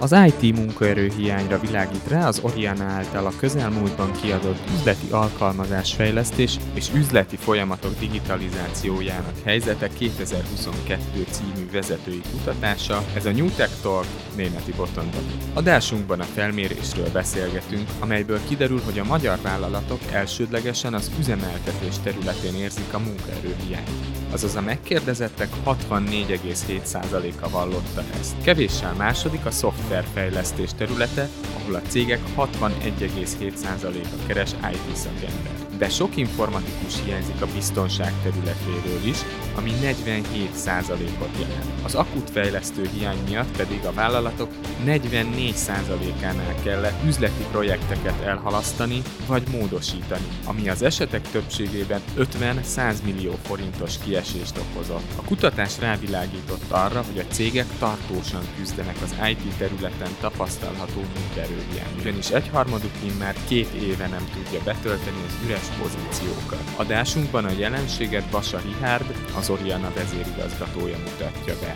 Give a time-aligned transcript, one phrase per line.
[0.00, 6.88] Az IT munkaerő hiányra világít rá az Oriana által a közelmúltban kiadott üzleti alkalmazásfejlesztés és
[6.94, 14.06] üzleti folyamatok digitalizációjának helyzete 2022 című vezetői kutatása, ez a New Tech Talk
[14.36, 15.22] németi botonban.
[15.54, 22.94] Adásunkban a felmérésről beszélgetünk, amelyből kiderül, hogy a magyar vállalatok elsődlegesen az üzemeltetés területén érzik
[22.94, 28.42] a munkaerő hiányt azaz a megkérdezettek 64,7%-a vallotta ezt.
[28.42, 31.28] Kevéssel második a szoftverfejlesztés területe,
[31.60, 39.18] ahol a cégek 61,7%-a keres IT szakember de sok informatikus hiányzik a biztonság területéről is,
[39.54, 41.64] ami 47%-ot jelent.
[41.82, 44.50] Az akut fejlesztő hiány miatt pedig a vállalatok
[44.86, 54.58] 44%-ánál kellett üzleti projekteket elhalasztani vagy módosítani, ami az esetek többségében 50-100 millió forintos kiesést
[54.58, 55.10] okozott.
[55.16, 62.30] A kutatás rávilágított arra, hogy a cégek tartósan küzdenek az IT területen tapasztalható munkaerőhiány, ugyanis
[62.30, 66.64] egyharmaduk már két éve nem tudja betölteni az üres pozíciókat.
[66.76, 71.74] Adásunkban a jelenséget Basa Rihárd, az Oriana vezérigazgatója mutatja be.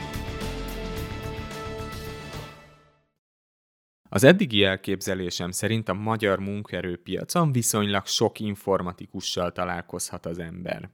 [4.08, 10.90] Az eddigi elképzelésem szerint a magyar munkaerőpiacon viszonylag sok informatikussal találkozhat az ember.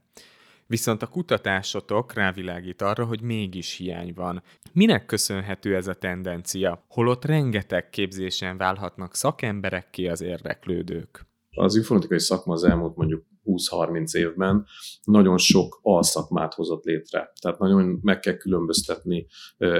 [0.67, 4.43] Viszont a kutatásotok rávilágít arra, hogy mégis hiány van.
[4.71, 6.85] Minek köszönhető ez a tendencia?
[6.87, 11.30] Holott rengeteg képzésen válhatnak szakemberekké az érdeklődők.
[11.55, 14.65] Az informatikai szakma az elmúlt mondjuk 20-30 évben
[15.03, 17.31] nagyon sok alszakmát hozott létre.
[17.41, 19.27] Tehát nagyon meg kell különböztetni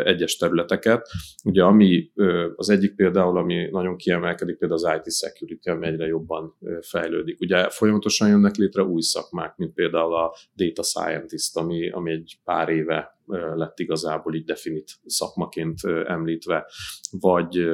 [0.03, 1.07] egyes területeket.
[1.43, 2.11] Ugye ami
[2.55, 7.39] az egyik például, ami nagyon kiemelkedik, például az IT security, ami egyre jobban fejlődik.
[7.39, 12.69] Ugye folyamatosan jönnek létre új szakmák, mint például a data scientist, ami, ami egy pár
[12.69, 13.19] éve
[13.55, 16.71] lett igazából így definit szakmaként említve,
[17.11, 17.69] vagy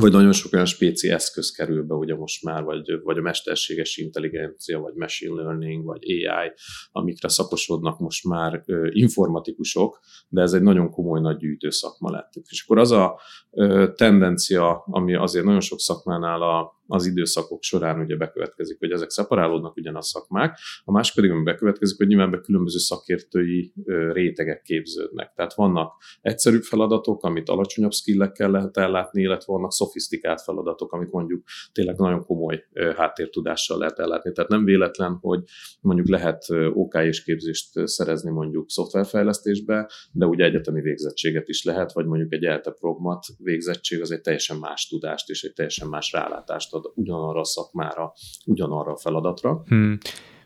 [0.00, 3.96] vagy nagyon sok olyan spéci eszköz kerül be, ugye most már, vagy, vagy a mesterséges
[3.96, 6.52] intelligencia, vagy machine learning, vagy AI,
[6.90, 12.32] amikre szakosodnak most már ö, informatikusok, de ez egy nagyon komoly nagy gyűjtő szakma lett.
[12.48, 13.20] És akkor az a
[13.50, 19.10] ö, tendencia, ami azért nagyon sok szakmánál a, az időszakok során ugye bekövetkezik, hogy ezek
[19.10, 23.72] szeparálódnak ugyan a szakmák, a másik pedig, ami bekövetkezik, hogy nyilván be különböző szakértői
[24.12, 25.32] rétegek képződnek.
[25.34, 31.44] Tehát vannak egyszerűbb feladatok, amit alacsonyabb skillekkel lehet ellátni, illetve vannak szofisztikált feladatok, amit mondjuk
[31.72, 32.64] tényleg nagyon komoly
[32.96, 34.32] háttértudással lehet ellátni.
[34.32, 35.42] Tehát nem véletlen, hogy
[35.80, 42.06] mondjuk lehet OK és képzést szerezni mondjuk szoftverfejlesztésbe, de ugye egyetemi végzettséget is lehet, vagy
[42.06, 46.74] mondjuk egy ELTE progmat végzettség az egy teljesen más tudást és egy teljesen más rálátást
[46.94, 48.12] ugyanarra a szakmára,
[48.46, 49.62] ugyanarra a feladatra.
[49.66, 49.98] Hmm.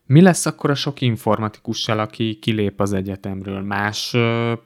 [0.06, 3.60] Mi lesz akkor a sok informatikussal, aki kilép az egyetemről?
[3.60, 4.16] Más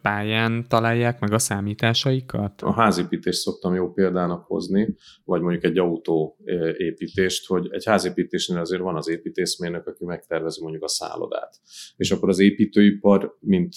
[0.02, 2.62] pályán találják meg a számításaikat?
[2.62, 8.96] A házépítést szoktam jó példának hozni, vagy mondjuk egy autóépítést, hogy egy házépítésnél azért van
[8.96, 11.60] az építészmérnök, aki megtervezi mondjuk a szállodát.
[11.96, 13.74] És akkor az építőipar, mint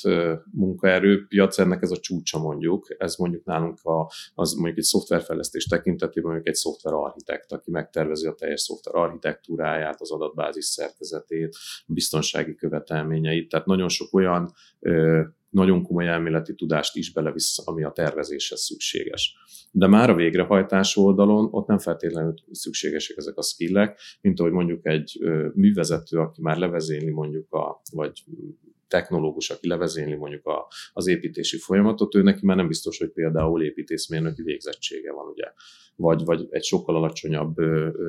[0.51, 2.95] munkaerőpiac, ennek ez a csúcsa mondjuk.
[2.97, 8.33] Ez mondjuk nálunk a, az mondjuk egy szoftverfejlesztés tekintetében mondjuk egy szoftverarchitekt, aki megtervezi a
[8.33, 11.48] teljes szoftver architektúráját, az adatbázis szerkezetét,
[11.85, 14.53] biztonsági követelményeit, tehát nagyon sok olyan
[15.49, 19.35] nagyon komoly elméleti tudást is belevisz, ami a tervezéshez szükséges.
[19.71, 24.87] De már a végrehajtás oldalon ott nem feltétlenül szükségesek ezek a skillek, mint ahogy mondjuk
[24.87, 25.19] egy
[25.53, 28.23] művezető, aki már levezényli mondjuk a, vagy
[28.89, 33.63] technológus, aki levezényli mondjuk a, az építési folyamatot, ő neki már nem biztos, hogy például
[33.63, 35.51] építészmérnöki végzettsége van, ugye.
[35.95, 37.55] Vagy, vagy egy sokkal alacsonyabb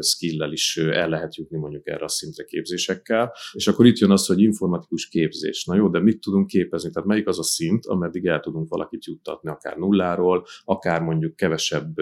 [0.00, 3.32] skill is el lehet jutni mondjuk erre a szintre képzésekkel.
[3.52, 5.64] És akkor itt jön az, hogy informatikus képzés.
[5.64, 6.90] Na jó, de mit tudunk képezni?
[6.90, 11.94] Tehát melyik az a szint, ameddig el tudunk valakit juttatni, akár nulláról, akár mondjuk kevesebb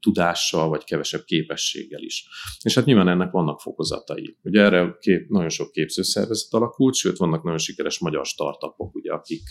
[0.00, 2.28] tudással, vagy kevesebb képességgel is.
[2.62, 4.36] És hát nyilván ennek vannak fokozatai.
[4.42, 9.42] Ugye erre kép, nagyon sok képzőszervezet alakult, sőt vannak nagyon sikeres magyar startupok, ugye, akik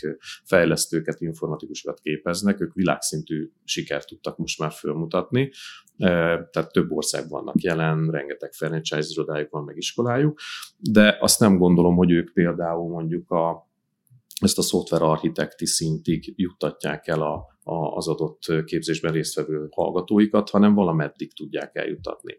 [0.44, 5.50] fejlesztőket, informatikusokat képeznek, ők világszintű sikert tudtak most már fölmutatni,
[5.96, 10.40] tehát több ország vannak jelen, rengeteg franchise irodájuk van, meg iskolájuk,
[10.76, 13.67] de azt nem gondolom, hogy ők például mondjuk a
[14.38, 20.74] ezt a szoftver architekti szintig juttatják el a, a, az adott képzésben résztvevő hallgatóikat, hanem
[20.74, 22.38] valameddig tudják eljutatni.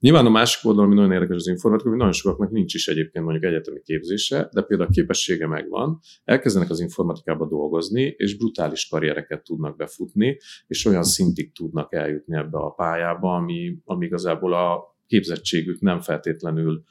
[0.00, 3.24] Nyilván a másik oldalon, ami nagyon érdekes az informatika, hogy nagyon sokaknak nincs is egyébként
[3.24, 9.44] mondjuk egyetemi képzése, de például a képessége megvan, elkezdenek az informatikába dolgozni, és brutális karriereket
[9.44, 15.80] tudnak befutni, és olyan szintig tudnak eljutni ebbe a pályába, ami, ami igazából a képzettségük
[15.80, 16.82] nem feltétlenül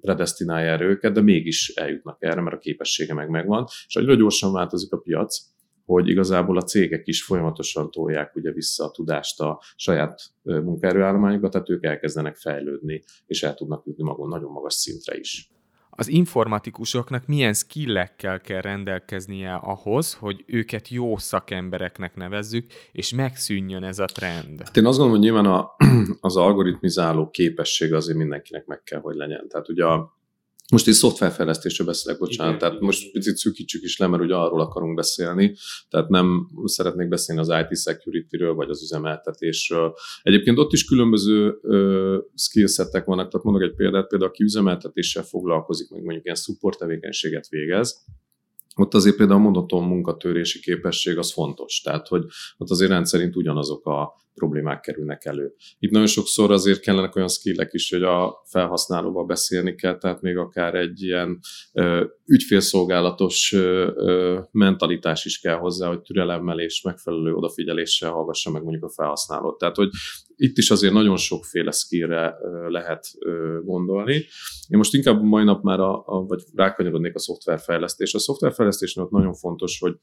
[0.00, 4.52] predestinálja erre őket, de mégis eljutnak erre, mert a képessége meg megvan, és annyira gyorsan
[4.52, 5.38] változik a piac,
[5.84, 11.70] hogy igazából a cégek is folyamatosan tolják ugye vissza a tudást a saját munkaerőállományukba, tehát
[11.70, 15.50] ők elkezdenek fejlődni, és el tudnak jutni magon nagyon magas szintre is
[15.96, 23.98] az informatikusoknak milyen skillekkel kell rendelkeznie ahhoz, hogy őket jó szakembereknek nevezzük, és megszűnjön ez
[23.98, 24.60] a trend?
[24.64, 25.74] Hát én azt gondolom, hogy nyilván a,
[26.20, 29.48] az algoritmizáló képesség azért mindenkinek meg kell, hogy legyen.
[29.48, 30.15] Tehát ugye a,
[30.70, 34.60] most egy szoftverfejlesztésről beszélek, bocsánat, igen, tehát most picit szűkítsük is le, mert ugye arról
[34.60, 35.56] akarunk beszélni,
[35.88, 39.94] tehát nem szeretnék beszélni az IT security-ről, vagy az üzemeltetésről.
[40.22, 45.90] Egyébként ott is különböző uh, skillsetek vannak, tehát mondok egy példát, például aki üzemeltetéssel foglalkozik,
[45.90, 48.04] meg mondjuk ilyen support tevékenységet végez,
[48.76, 51.80] ott azért például a monoton munkatörési képesség az fontos.
[51.80, 52.24] Tehát, hogy
[52.56, 55.54] ott azért rendszerint ugyanazok a problémák kerülnek elő.
[55.78, 60.36] Itt nagyon sokszor azért kellenek olyan skillek is, hogy a felhasználóval beszélni kell, tehát még
[60.36, 61.38] akár egy ilyen
[61.72, 68.62] ö, ügyfélszolgálatos ö, ö, mentalitás is kell hozzá, hogy türelemmel és megfelelő odafigyeléssel hallgassa meg
[68.62, 69.58] mondjuk a felhasználót.
[69.58, 69.88] Tehát, hogy
[70.36, 72.34] itt is azért nagyon sokféle skillre
[72.68, 73.06] lehet
[73.64, 74.14] gondolni.
[74.68, 78.14] Én most inkább mai nap már, a, a, vagy rákanyarodnék a szoftverfejlesztés.
[78.14, 79.96] A szoftverfejlesztésnek nagyon fontos, hogy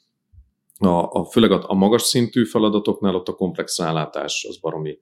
[0.80, 5.00] a, a, főleg a, a magas szintű feladatoknál ott a komplex rálátás az baromi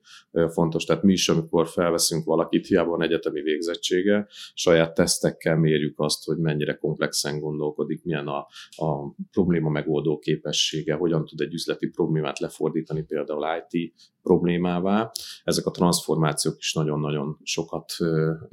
[0.48, 0.84] fontos.
[0.84, 6.38] Tehát mi is, amikor felveszünk valakit, hiába van egyetemi végzettsége, saját tesztekkel mérjük azt, hogy
[6.38, 8.46] mennyire komplexen gondolkodik, milyen a,
[8.76, 13.92] a probléma megoldó képessége, hogyan tud egy üzleti problémát lefordítani például IT
[14.22, 15.10] problémává.
[15.44, 17.92] Ezek a transformációk is nagyon-nagyon sokat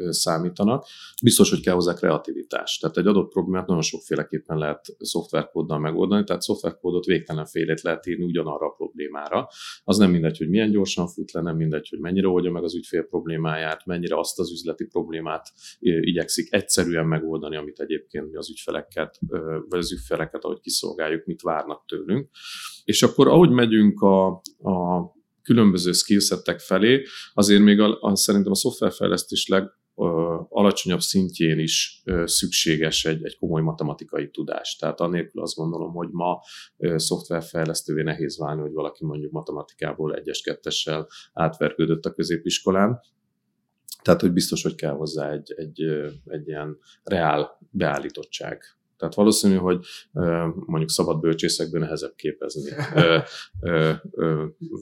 [0.10, 0.86] számítanak.
[1.24, 2.77] Biztos, hogy kell hozzá kreativitás.
[2.77, 8.24] Tehát egy adott problémát nagyon sokféleképpen lehet szoftverkóddal megoldani, tehát szoftverkódot végtelen félét lehet írni
[8.24, 9.48] ugyanarra a problémára.
[9.84, 12.76] Az nem mindegy, hogy milyen gyorsan fut le, nem mindegy, hogy mennyire oldja meg az
[12.76, 15.48] ügyfél problémáját, mennyire azt az üzleti problémát
[15.80, 19.20] igyekszik egyszerűen megoldani, amit egyébként mi az ügyfeleket,
[19.70, 22.30] vagy az ügyfeleket, ahogy kiszolgáljuk, mit várnak tőlünk.
[22.84, 24.28] És akkor ahogy megyünk a,
[24.58, 25.08] a
[25.42, 27.04] különböző skillsettek felé,
[27.34, 29.64] azért még a, a, szerintem a szoftverfejlesztés leg,
[30.50, 34.75] alacsonyabb szintjén is szükséges egy, egy komoly matematikai tudás.
[34.75, 36.40] Tehát annélkül azt gondolom, hogy ma
[36.96, 43.00] szoftverfejlesztővé nehéz válni, hogy valaki mondjuk matematikából egyes kettessel átvergődött a középiskolán.
[44.01, 45.81] Tehát, hogy biztos, hogy kell hozzá egy, egy,
[46.25, 48.63] egy ilyen reál beállítottság
[49.00, 49.86] tehát valószínű, hogy
[50.66, 52.72] mondjuk szabad bölcsészekben nehezebb képezni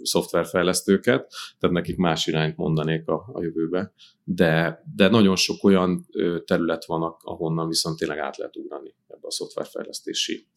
[0.03, 3.93] szoftverfejlesztőket, tehát nekik más irányt mondanék a, a jövőbe,
[4.23, 6.07] de, de nagyon sok olyan
[6.45, 8.93] terület van, ahonnan viszont tényleg át lehet ugrani
[9.27, 10.47] a szoftverfejlesztési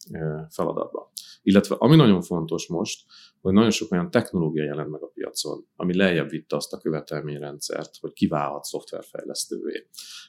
[0.49, 1.11] feladatba.
[1.41, 3.05] Illetve ami nagyon fontos most,
[3.41, 7.97] hogy nagyon sok olyan technológia jelent meg a piacon, ami lejjebb vitte azt a követelményrendszert,
[7.99, 9.87] hogy kiválhat szoftverfejlesztővé.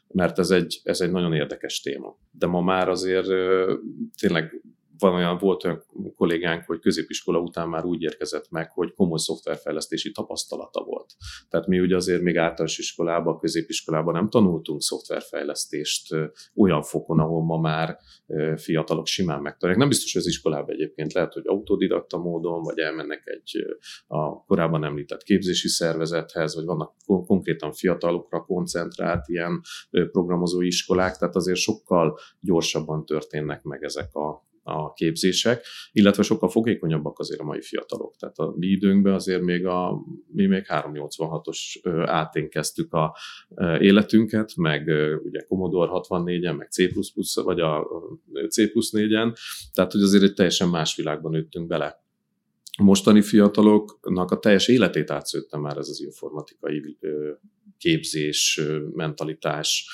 [0.08, 2.18] Mert ez egy, ez egy nagyon érdekes téma.
[2.30, 3.26] De ma már azért
[4.20, 4.62] tényleg
[5.02, 5.84] van olyan, volt olyan
[6.16, 11.14] kollégánk, hogy középiskola után már úgy érkezett meg, hogy komoly szoftverfejlesztési tapasztalata volt.
[11.48, 16.14] Tehát mi ugye azért még általános iskolában, középiskolában nem tanultunk szoftverfejlesztést
[16.54, 17.98] olyan fokon, ahol ma már
[18.56, 19.80] fiatalok simán megtanulják.
[19.80, 23.64] Nem biztos, hogy az iskolában egyébként lehet, hogy autodidakta módon, vagy elmennek egy
[24.06, 29.60] a korábban említett képzési szervezethez, vagy vannak konkrétan fiatalokra koncentrált ilyen
[29.90, 37.18] programozói iskolák, tehát azért sokkal gyorsabban történnek meg ezek a, a képzések, illetve sokkal fogékonyabbak
[37.18, 38.16] azért a mai fiatalok.
[38.16, 41.58] Tehát a mi időnkben azért még a, mi még 386-os
[42.06, 43.16] átén kezdtük a
[43.78, 44.82] életünket, meg
[45.24, 46.88] ugye Commodore 64-en, meg C++,
[47.34, 47.86] vagy a
[48.48, 49.36] C 4-en,
[49.72, 52.00] tehát hogy azért egy teljesen más világban nőttünk bele
[52.78, 56.98] mostani fiataloknak a teljes életét átszőtte már ez az informatikai
[57.82, 58.60] képzés,
[58.92, 59.90] mentalitás,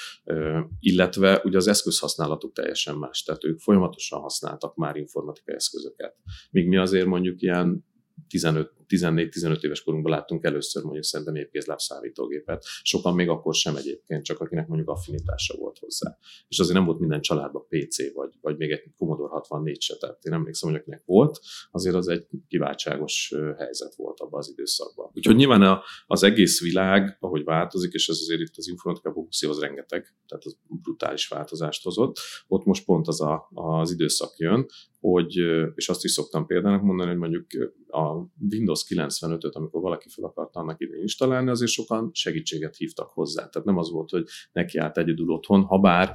[0.80, 6.16] illetve ugye az eszközhasználatuk teljesen más, tehát ők folyamatosan használtak már informatikai eszközöket.
[6.50, 7.84] Míg mi azért mondjuk ilyen
[8.28, 12.64] 15 14-15 éves korunkban láttunk először mondjuk szerintem épkézláb számítógépet.
[12.82, 16.18] Sokan még akkor sem egyébként, csak akinek mondjuk affinitása volt hozzá.
[16.48, 19.96] És azért nem volt minden családban PC, vagy, vagy még egy Commodore 64 se.
[19.96, 21.40] Tehát én emlékszem, hogy akinek volt,
[21.70, 25.10] azért az egy kiváltságos helyzet volt abban az időszakban.
[25.14, 29.60] Úgyhogy nyilván az egész világ, ahogy változik, és ez azért itt az informatikában 20 az
[29.60, 32.18] rengeteg, tehát az brutális változást hozott.
[32.46, 34.66] Ott most pont az a, az időszak jön,
[35.00, 35.36] hogy,
[35.74, 37.46] és azt is szoktam példának mondani, hogy mondjuk
[37.88, 43.48] a Windows 95-öt, amikor valaki fel akarta annak idején installálni, azért sokan segítséget hívtak hozzá.
[43.48, 46.12] Tehát nem az volt, hogy neki állt egyedül otthon, ha bár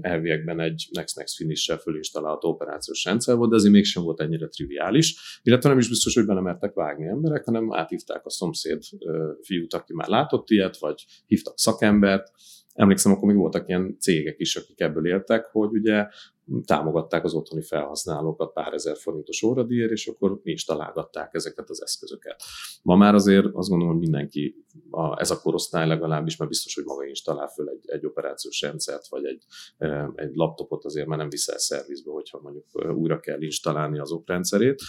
[0.00, 5.68] elviekben egy Next-Next Finish-sel fölinstalálható operációs rendszer volt, de azért mégsem volt ennyire triviális, illetve
[5.68, 8.82] nem is biztos, hogy belemertek vágni emberek, hanem áthívták a szomszéd
[9.42, 12.32] fiút, aki már látott ilyet, vagy hívtak szakembert,
[12.74, 16.06] emlékszem, akkor még voltak ilyen cégek is, akik ebből éltek, hogy ugye
[16.64, 21.82] támogatták az otthoni felhasználókat pár ezer forintos óradíjért, és akkor mi is találgatták ezeket az
[21.82, 22.42] eszközöket.
[22.82, 26.84] Ma már azért azt gondolom, hogy mindenki, a, ez a korosztály legalábbis, mert biztos, hogy
[26.84, 29.44] maga is talál föl egy, egy operációs rendszert, vagy egy,
[30.14, 34.82] egy laptopot azért már nem viszel szervizbe, hogyha mondjuk újra kell installálni az oprendszerét.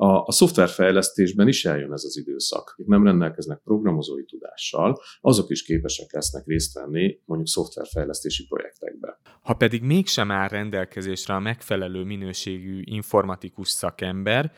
[0.00, 2.70] A, a szoftverfejlesztésben is eljön ez az időszak.
[2.72, 9.20] Akik nem rendelkeznek programozói tudással, azok is képesek lesznek részt venni mondjuk szoftverfejlesztési projektekbe.
[9.42, 14.52] Ha pedig mégsem áll rendelkezésre a megfelelő minőségű informatikus szakember,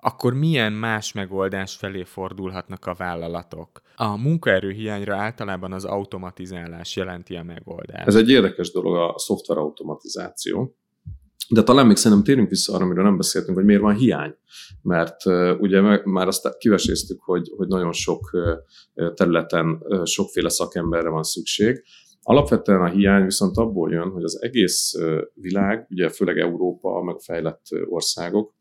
[0.00, 3.80] akkor milyen más megoldás felé fordulhatnak a vállalatok?
[3.96, 8.06] A munkaerőhiányra általában az automatizálás jelenti a megoldást.
[8.06, 10.76] Ez egy érdekes dolog a szoftver automatizáció.
[11.48, 14.34] De talán még szerintem térünk vissza arra, amiről nem beszéltünk, hogy miért van hiány.
[14.82, 15.16] Mert
[15.58, 18.30] ugye már azt kiveséztük, hogy, hogy nagyon sok
[19.14, 21.84] területen sokféle szakemberre van szükség.
[22.22, 24.92] Alapvetően a hiány viszont abból jön, hogy az egész
[25.34, 28.54] világ, ugye főleg Európa, meg fejlett országok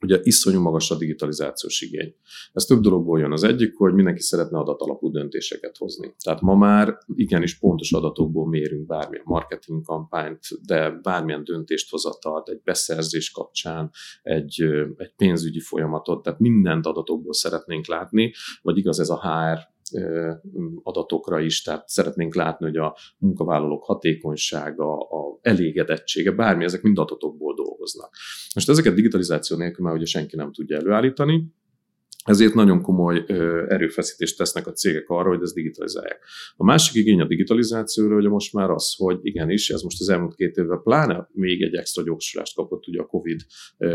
[0.00, 2.14] ugye iszonyú magas a digitalizációs igény.
[2.52, 3.32] Ez több dologból jön.
[3.32, 6.14] Az egyik, hogy mindenki szeretne adatalapú döntéseket hozni.
[6.24, 12.60] Tehát ma már igenis pontos adatokból mérünk bármilyen marketing kampányt, de bármilyen döntést hozatalt, egy
[12.64, 13.90] beszerzés kapcsán,
[14.22, 14.62] egy,
[14.96, 19.58] egy pénzügyi folyamatot, tehát mindent adatokból szeretnénk látni, vagy igaz ez a HR
[20.82, 27.54] adatokra is, tehát szeretnénk látni, hogy a munkavállalók hatékonysága, a elégedettsége, bármi, ezek mind adatokból
[27.54, 28.16] dolgoznak.
[28.54, 31.44] Most ezeket digitalizáció nélkül már ugye senki nem tudja előállítani,
[32.30, 33.24] ezért nagyon komoly
[33.68, 36.24] erőfeszítést tesznek a cégek arra, hogy ezt digitalizálják.
[36.56, 40.34] A másik igény a digitalizációra, hogy most már az, hogy igenis, ez most az elmúlt
[40.34, 43.40] két évben pláne még egy extra gyorsulást kapott ugye a COVID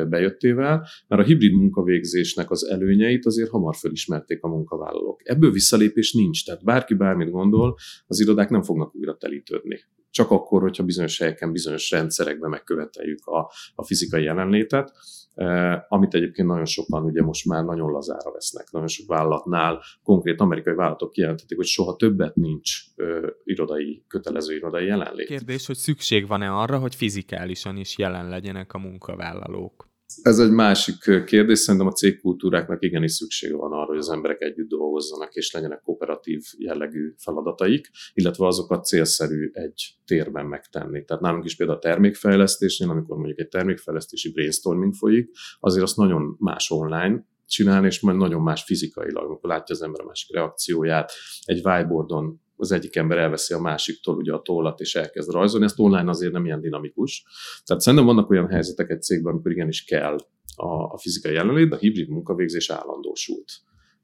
[0.10, 5.22] bejöttével, mert a hibrid munkavégzésnek az előnyeit azért hamar felismerték a munkavállalók.
[5.24, 7.77] Ebből visszalépés nincs, tehát bárki bármit gondol,
[8.08, 9.80] az irodák nem fognak újra telítődni
[10.15, 14.91] csak akkor, hogyha bizonyos helyeken, bizonyos rendszerekben megköveteljük a, a fizikai jelenlétet,
[15.34, 18.72] eh, amit egyébként nagyon sokan ugye most már nagyon lazára vesznek.
[18.72, 24.86] Nagyon sok vállalatnál, konkrét amerikai vállalatok kijelentették, hogy soha többet nincs ö, irodai, kötelező irodai
[24.86, 25.27] jelenlét.
[25.27, 29.85] Kérdés, hogy szükség van-e arra, hogy fizikálisan is jelen legyenek a munkavállalók?
[30.22, 34.68] Ez egy másik kérdés, szerintem a cégkultúráknak igenis szüksége van arra, hogy az emberek együtt
[34.68, 41.04] dolgozzanak, és legyenek kooperatív jellegű feladataik, illetve azokat célszerű egy térben megtenni.
[41.04, 46.36] Tehát nálunk is például a termékfejlesztésnél, amikor mondjuk egy termékfejlesztési brainstorming folyik, azért azt nagyon
[46.40, 51.12] más online csinálni, és majd nagyon más fizikailag, amikor látja az ember a másik reakcióját,
[51.44, 55.66] egy whiteboardon az egyik ember elveszi a másiktól ugye a tollat, és elkezd rajzolni.
[55.66, 57.26] Ezt online azért nem ilyen dinamikus.
[57.66, 60.16] Tehát szerintem vannak olyan helyzetek egy cégben, amikor igenis kell
[60.56, 63.52] a, a fizikai jelenlét, de a hibrid munkavégzés állandósult.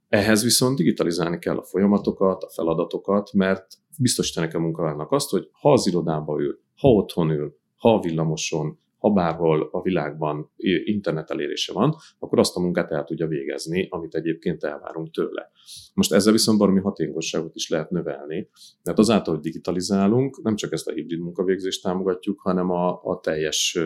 [0.07, 3.67] Ehhez viszont digitalizálni kell a folyamatokat, a feladatokat, mert
[3.97, 9.09] biztosítani a munkavállalónak azt, hogy ha az irodába ül, ha otthon ül, ha villamoson, ha
[9.09, 10.51] bárhol a világban
[10.83, 15.51] internet elérése van, akkor azt a munkát el tudja végezni, amit egyébként elvárunk tőle.
[15.93, 18.49] Most ezzel viszont baromi hatékonyságot is lehet növelni,
[18.83, 23.79] mert azáltal, hogy digitalizálunk, nem csak ezt a hibrid munkavégzést támogatjuk, hanem a, a teljes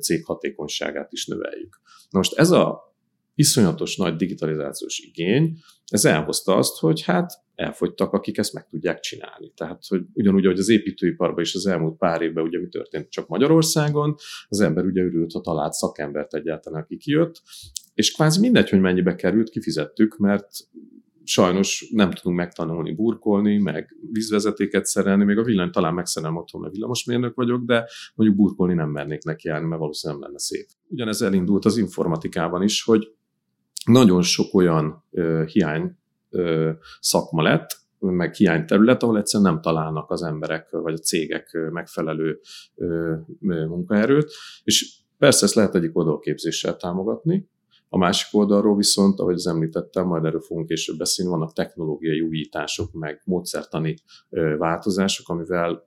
[0.00, 1.80] cég hatékonyságát is növeljük.
[2.10, 2.94] Na most ez a
[3.34, 9.52] iszonyatos nagy digitalizációs igény, ez elhozta azt, hogy hát elfogytak, akik ezt meg tudják csinálni.
[9.56, 13.28] Tehát, hogy ugyanúgy, ahogy az építőiparban is az elmúlt pár évben ugye mi történt csak
[13.28, 14.14] Magyarországon,
[14.48, 17.42] az ember ugye örült, ha talált szakembert egyáltalán, aki kijött,
[17.94, 20.48] és kvázi mindegy, hogy mennyibe került, kifizettük, mert
[21.24, 26.72] sajnos nem tudunk megtanulni burkolni, meg vízvezetéket szerelni, még a villany talán megszerelem otthon, mert
[26.72, 30.66] villamosmérnök vagyok, de mondjuk burkolni nem mernék neki járni, mert valószínűleg nem lenne szép.
[30.88, 33.12] Ugyanez elindult az informatikában is, hogy
[33.84, 35.96] nagyon sok olyan ö, hiány
[37.00, 42.40] szakma lett, meg hiányterület, ahol egyszerűen nem találnak az emberek vagy a cégek megfelelő
[43.48, 44.32] munkaerőt,
[44.64, 47.48] és persze ezt lehet egyik oldalképzéssel támogatni,
[47.90, 52.92] a másik oldalról viszont, ahogy az említettem, majd erről fogunk később beszélni, vannak technológiai újítások,
[52.92, 53.94] meg módszertani
[54.58, 55.86] változások, amivel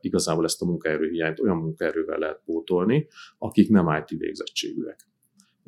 [0.00, 5.08] igazából ezt a munkaerőhiányt olyan munkaerővel lehet pótolni, akik nem IT végzettségűek.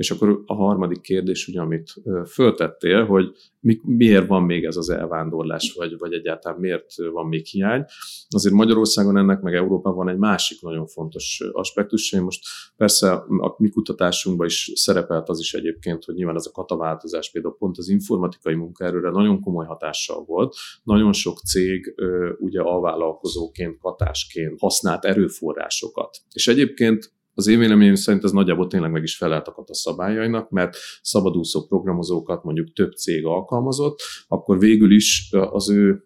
[0.00, 1.94] És akkor a harmadik kérdés, ugye, amit
[2.26, 3.30] föltettél, hogy
[3.60, 7.84] mi, miért van még ez az elvándorlás, vagy, vagy egyáltalán miért van még hiány.
[8.28, 12.12] Azért Magyarországon ennek, meg Európában van egy másik nagyon fontos aspektus.
[12.12, 12.42] Én most
[12.76, 17.56] persze a mi kutatásunkban is szerepelt az is egyébként, hogy nyilván ez a kataváltozás például
[17.58, 20.56] pont az informatikai munkaerőre nagyon komoly hatással volt.
[20.82, 21.94] Nagyon sok cég
[22.38, 26.18] ugye alvállalkozóként, katásként használt erőforrásokat.
[26.32, 30.76] És egyébként az én véleményem szerint ez nagyjából tényleg meg is feleltakat a szabályainak, mert
[31.02, 36.02] szabadúszó programozókat mondjuk több cég alkalmazott, akkor végül is az ő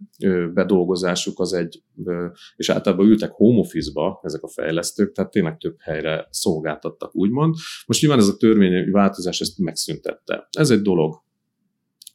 [0.54, 1.82] bedolgozásuk az egy,
[2.56, 7.54] és általában ültek home office-ba ezek a fejlesztők, tehát tényleg több helyre szolgáltattak, úgymond.
[7.86, 10.48] Most nyilván ez a törvényi változás ezt megszüntette.
[10.50, 11.23] Ez egy dolog,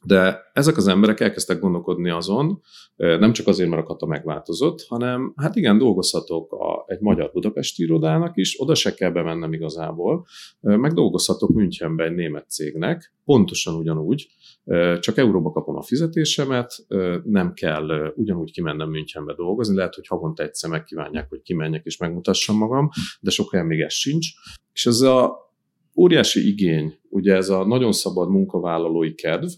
[0.04, 2.60] de ezek az emberek elkezdtek gondolkodni azon,
[2.96, 7.82] nem csak azért, mert a kata megváltozott, hanem hát igen, dolgozhatok a, egy magyar budapesti
[7.82, 10.26] irodának is, oda se kell bemennem igazából,
[10.60, 14.28] meg dolgozhatok Münchenbe egy német cégnek, pontosan ugyanúgy,
[15.00, 16.86] csak euróba kapom a fizetésemet,
[17.24, 22.56] nem kell ugyanúgy kimennem Münchenbe dolgozni, lehet, hogy havonta egyszer megkívánják, hogy kimenjek és megmutassam
[22.56, 22.88] magam,
[23.20, 24.28] de sok olyan még ez sincs.
[24.72, 25.48] És ez a
[25.96, 29.48] óriási igény, ugye ez a nagyon szabad munkavállalói kedv,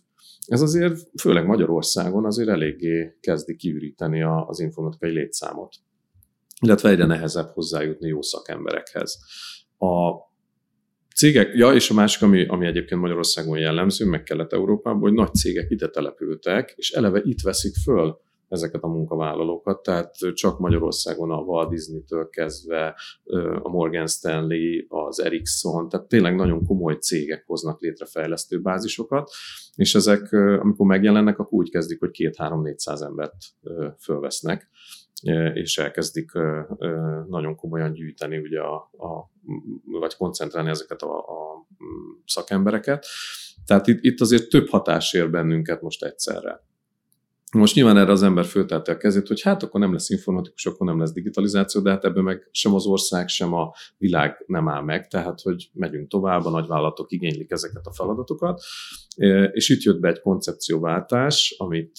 [0.46, 5.74] ez azért, főleg Magyarországon azért eléggé kezdi kiüríteni az informatikai létszámot,
[6.60, 9.18] illetve egyre nehezebb hozzájutni jó szakemberekhez.
[9.78, 10.12] A
[11.14, 15.70] cégek, ja, és a másik, ami, ami egyébként Magyarországon jellemző, meg Kelet-Európában, hogy nagy cégek
[15.70, 18.20] ide települtek, és eleve itt veszik föl
[18.52, 22.96] ezeket a munkavállalókat, tehát csak Magyarországon a Walt Disney-től kezdve
[23.62, 29.30] a Morgan Stanley, az Ericsson, tehát tényleg nagyon komoly cégek hoznak létre fejlesztő bázisokat,
[29.74, 33.36] és ezek, amikor megjelennek, akkor úgy kezdik, hogy két-három-négyszáz embert
[34.00, 34.70] fölvesznek,
[35.54, 36.30] és elkezdik
[37.28, 39.30] nagyon komolyan gyűjteni, ugye a, a,
[39.84, 41.66] vagy koncentrálni ezeket a, a
[42.26, 43.06] szakembereket.
[43.66, 46.70] Tehát itt, itt azért több hatás ér bennünket most egyszerre.
[47.56, 50.86] Most nyilván erre az ember föltelte a kezét, hogy hát akkor nem lesz informatikus, akkor
[50.86, 54.82] nem lesz digitalizáció, de hát ebben meg sem az ország, sem a világ nem áll
[54.82, 58.62] meg, tehát hogy megyünk tovább, a nagyvállalatok igénylik ezeket a feladatokat,
[59.52, 61.98] és itt jött be egy koncepcióváltás, amit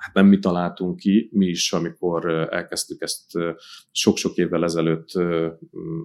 [0.00, 3.32] hát nem mi találtunk ki, mi is, amikor elkezdtük ezt
[3.90, 5.08] sok-sok évvel ezelőtt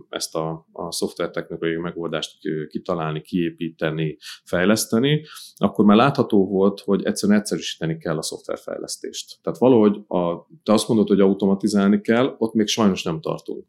[0.10, 2.38] ezt a, a szoftvertechnikai megoldást
[2.68, 5.26] kitalálni, kiépíteni, fejleszteni,
[5.56, 9.40] akkor már látható volt, hogy egyszerűen egyszerűsíteni kell a szoftverfejlesztést.
[9.42, 13.66] Tehát valahogy a, te azt mondod, hogy automatizálni kell, ott még sajnos nem tartunk.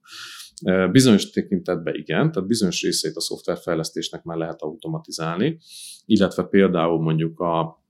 [0.91, 5.59] Bizonyos tekintetben igen, tehát bizonyos részét a szoftverfejlesztésnek már lehet automatizálni,
[6.07, 7.85] illetve például mondjuk a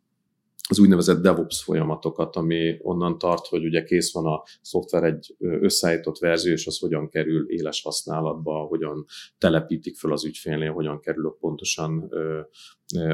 [0.69, 6.19] az úgynevezett DevOps folyamatokat, ami onnan tart, hogy ugye kész van a szoftver egy összeállított
[6.19, 9.05] verzió, és az hogyan kerül éles használatba, hogyan
[9.39, 12.11] telepítik fel az ügyfélnél, hogyan kerül pontosan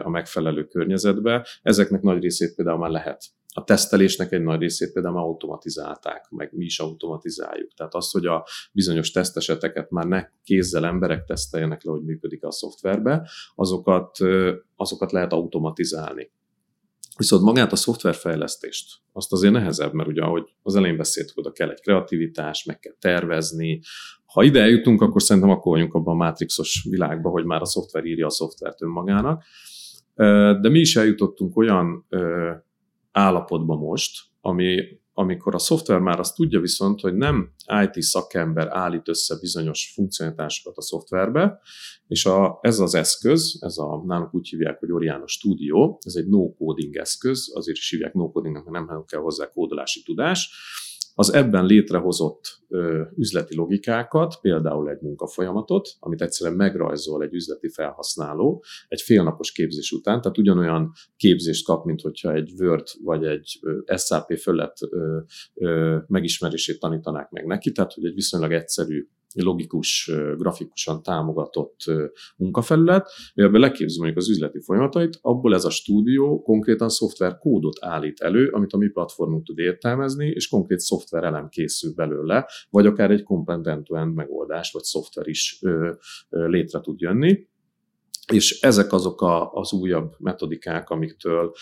[0.02, 1.46] a megfelelő környezetbe.
[1.62, 6.52] Ezeknek nagy részét például már lehet a tesztelésnek egy nagy részét például már automatizálták, meg
[6.52, 7.72] mi is automatizáljuk.
[7.74, 12.52] Tehát az, hogy a bizonyos teszteseteket már ne kézzel emberek teszteljenek le, hogy működik a
[12.52, 14.18] szoftverbe, azokat,
[14.76, 16.30] azokat lehet automatizálni.
[17.16, 21.70] Viszont magát a szoftverfejlesztést, azt azért nehezebb, mert ugye ahogy az elején beszéltük, oda kell
[21.70, 23.80] egy kreativitás, meg kell tervezni.
[24.24, 28.04] Ha ide eljutunk, akkor szerintem akkor vagyunk abban a mátrixos világban, hogy már a szoftver
[28.04, 29.44] írja a szoftvert önmagának.
[30.60, 32.06] De mi is eljutottunk olyan
[33.12, 37.52] állapotba most, ami amikor a szoftver már azt tudja viszont, hogy nem
[37.84, 41.60] IT szakember állít össze bizonyos funkcionalitásokat a szoftverbe,
[42.06, 46.26] és a, ez az eszköz, ez a nálunk úgy hívják, hogy Oriana Studio, ez egy
[46.26, 50.50] no-coding eszköz, azért is hívják no-codingnak, mert nem kell hozzá kódolási tudás,
[51.14, 58.64] az ebben létrehozott ö, üzleti logikákat, például egy munkafolyamatot, amit egyszerűen megrajzol egy üzleti felhasználó
[58.88, 63.60] egy félnapos képzés után, tehát ugyanolyan képzést kap, mint hogyha egy Word vagy egy
[63.96, 64.76] SAP fölött
[66.06, 71.76] megismerését tanítanák meg neki, tehát hogy egy viszonylag egyszerű logikus, grafikusan támogatott
[72.36, 78.20] munkafelület, ebben leképzi mondjuk az üzleti folyamatait, abból ez a stúdió konkrétan szoftver kódot állít
[78.20, 83.10] elő, amit a mi platformunk tud értelmezni, és konkrét szoftver elem készül belőle, vagy akár
[83.10, 85.60] egy component end megoldás, vagy szoftver is
[86.28, 87.50] létre tud jönni.
[88.32, 91.52] És ezek azok a, az újabb metodikák, amiktől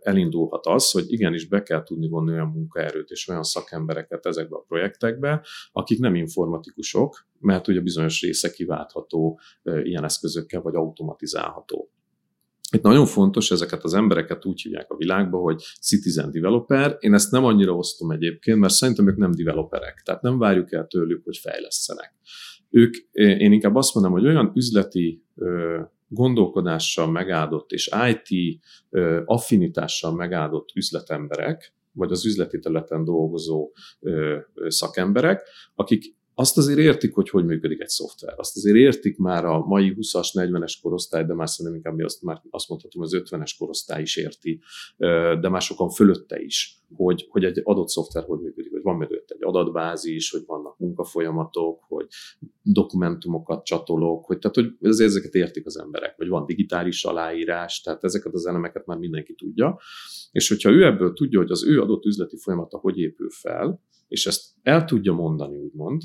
[0.00, 4.64] elindulhat az, hogy igenis be kell tudni vonni olyan munkaerőt és olyan szakembereket ezekbe a
[4.68, 9.40] projektekbe, akik nem informatikusok, mert ugye bizonyos része kiváltható
[9.82, 11.88] ilyen eszközökkel, vagy automatizálható.
[12.72, 16.96] Itt nagyon fontos, ezeket az embereket úgy hívják a világba, hogy citizen developer.
[16.98, 20.86] Én ezt nem annyira osztom egyébként, mert szerintem ők nem developerek, tehát nem várjuk el
[20.86, 22.14] tőlük, hogy fejlesztenek.
[22.70, 25.24] Ők, én inkább azt mondom, hogy olyan üzleti
[26.14, 28.60] gondolkodással megáldott és IT
[29.24, 33.72] affinitással megáldott üzletemberek, vagy az üzleti területen dolgozó
[34.66, 35.42] szakemberek,
[35.74, 38.34] akik azt azért értik, hogy hogy működik egy szoftver.
[38.36, 42.42] Azt azért értik már a mai 20-as, 40-es korosztály, de már szerintem inkább azt, már
[42.50, 44.60] azt mondhatom, az 50-es korosztály is érti,
[45.40, 49.30] de már sokan fölötte is, hogy, hogy egy adott szoftver hogy működik, hogy van mögött
[49.30, 52.06] egy adatbázis, hogy vannak munkafolyamatok, hogy
[52.62, 58.32] dokumentumokat csatolok, hogy, tehát, hogy ezeket értik az emberek, hogy van digitális aláírás, tehát ezeket
[58.34, 59.78] az elemeket már mindenki tudja,
[60.32, 64.26] és hogyha ő ebből tudja, hogy az ő adott üzleti folyamata hogy épül fel, és
[64.26, 66.02] ezt el tudja mondani, úgymond,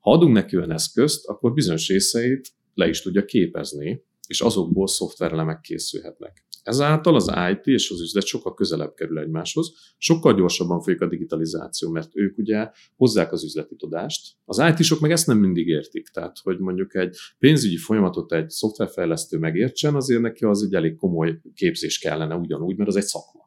[0.00, 5.60] ha adunk neki olyan eszközt, akkor bizonyos részeit le is tudja képezni, és azokból szoftverelemek
[5.60, 6.44] készülhetnek.
[6.62, 11.90] Ezáltal az IT és az üzlet sokkal közelebb kerül egymáshoz, sokkal gyorsabban folyik a digitalizáció,
[11.90, 14.36] mert ők ugye hozzák az üzleti tudást.
[14.44, 19.38] Az IT-sok meg ezt nem mindig értik, tehát hogy mondjuk egy pénzügyi folyamatot egy szoftverfejlesztő
[19.38, 23.39] megértsen, azért neki az egy elég komoly képzés kellene ugyanúgy, mert az egy szakma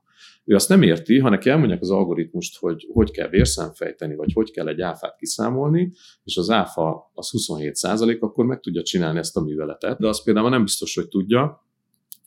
[0.45, 4.51] ő azt nem érti, ha neki elmondják az algoritmust, hogy hogy kell vérszámfejteni, vagy hogy
[4.51, 5.91] kell egy áfát kiszámolni,
[6.23, 9.99] és az áfa az 27% akkor meg tudja csinálni ezt a műveletet.
[9.99, 11.61] De az például nem biztos, hogy tudja,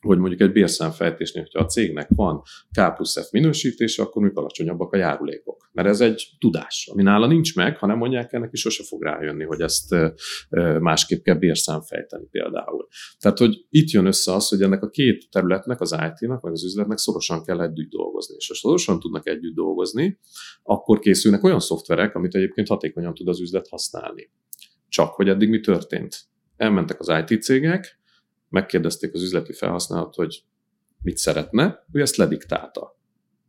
[0.07, 4.93] hogy mondjuk egy bérszámfejtésnél, hogyha a cégnek van K plusz F minősítése, akkor még alacsonyabbak
[4.93, 5.71] a járulékok.
[5.73, 9.03] Mert ez egy tudás, ami nála nincs meg, ha nem mondják el, neki sose fog
[9.03, 9.95] rájönni, hogy ezt
[10.81, 12.89] másképp kell bérszámfejteni például.
[13.19, 16.65] Tehát, hogy itt jön össze az, hogy ennek a két területnek, az IT-nak, vagy az
[16.65, 18.35] üzletnek szorosan kell együtt dolgozni.
[18.39, 20.19] És ha szorosan tudnak együtt dolgozni,
[20.63, 24.31] akkor készülnek olyan szoftverek, amit egyébként hatékonyan tud az üzlet használni.
[24.89, 26.17] Csak, hogy eddig mi történt?
[26.57, 27.99] Elmentek az IT cégek,
[28.49, 30.45] megkérdezték az üzleti felhasználót, hogy
[31.03, 32.99] mit szeretne, ő ezt lediktálta.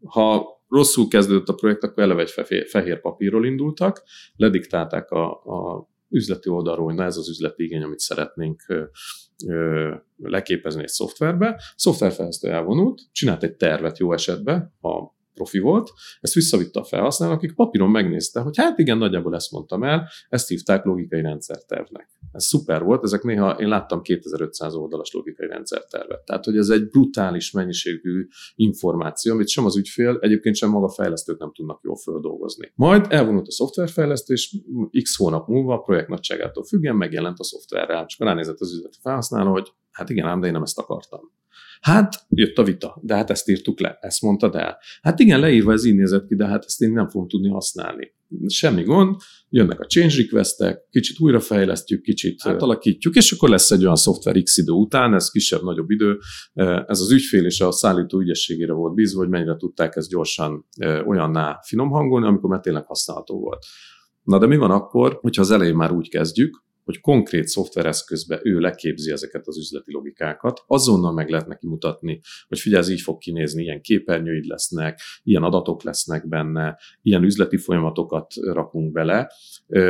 [0.06, 4.04] Ha rosszul kezdődött a projekt, akkor eleve egy fehér papírról indultak,
[4.36, 8.84] lediktálták a, a üzleti oldalról, hogy na ez az üzleti igény, amit szeretnénk ö,
[9.48, 11.62] ö, leképezni egy szoftverbe.
[11.76, 17.56] Szoftverfejlesztő elvonult, csinált egy tervet jó esetben, ha profi volt, ezt visszavitte a felhasználó, akik
[17.56, 22.10] papíron megnézte, hogy hát igen, nagyjából ezt mondtam el, ezt hívták logikai rendszertervnek.
[22.32, 26.26] Ez szuper volt, ezek néha, én láttam 2500 oldalas logikai rendszertervet.
[26.26, 31.40] Tehát, hogy ez egy brutális mennyiségű információ, amit sem az ügyfél, egyébként sem maga fejlesztők
[31.40, 32.72] nem tudnak jól földolgozni.
[32.76, 34.56] Majd elvonult a szoftverfejlesztés,
[35.02, 39.52] x hónap múlva a projekt nagyságától függően megjelent a szoftverrel, és ránézett az üzleti felhasználó,
[39.52, 41.20] hogy hát igen, ám, de én nem ezt akartam.
[41.82, 44.78] Hát jött a vita, de hát ezt írtuk le, ezt mondtad el.
[45.02, 48.16] Hát igen, leírva ez így nézett ki, de hát ezt én nem fogom tudni használni.
[48.48, 49.16] Semmi gond,
[49.50, 54.58] jönnek a change requestek, kicsit újrafejlesztjük, kicsit átalakítjuk, és akkor lesz egy olyan szoftver X
[54.58, 56.18] idő után, ez kisebb-nagyobb idő.
[56.88, 60.68] Ez az ügyfél és a szállító ügyességére volt bízva, hogy mennyire tudták ezt gyorsan
[61.06, 63.66] olyanná finom hangolni, amikor már tényleg használható volt.
[64.24, 68.60] Na de mi van akkor, hogyha az elején már úgy kezdjük, hogy konkrét szoftvereszközbe ő
[68.60, 73.18] leképzi ezeket az üzleti logikákat, azonnal meg lehet neki mutatni, hogy figyelj, ez így fog
[73.18, 79.32] kinézni, ilyen képernyőid lesznek, ilyen adatok lesznek benne, ilyen üzleti folyamatokat rakunk bele,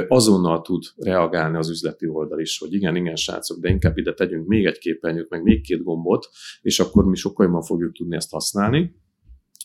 [0.08, 4.48] azonnal tud reagálni az üzleti oldal is, hogy igen, igen, srácok, de inkább ide tegyünk
[4.48, 6.30] még egy képernyőt, meg még két gombot,
[6.62, 8.96] és akkor mi sokkal jobban fogjuk tudni ezt használni.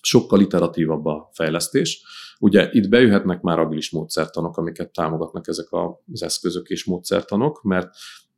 [0.03, 2.05] Sokkal iteratívabb a fejlesztés,
[2.43, 5.67] Ugye itt bejöhetnek már agilis módszertanok, amiket támogatnak ezek
[6.13, 7.89] az eszközök és módszertanok, mert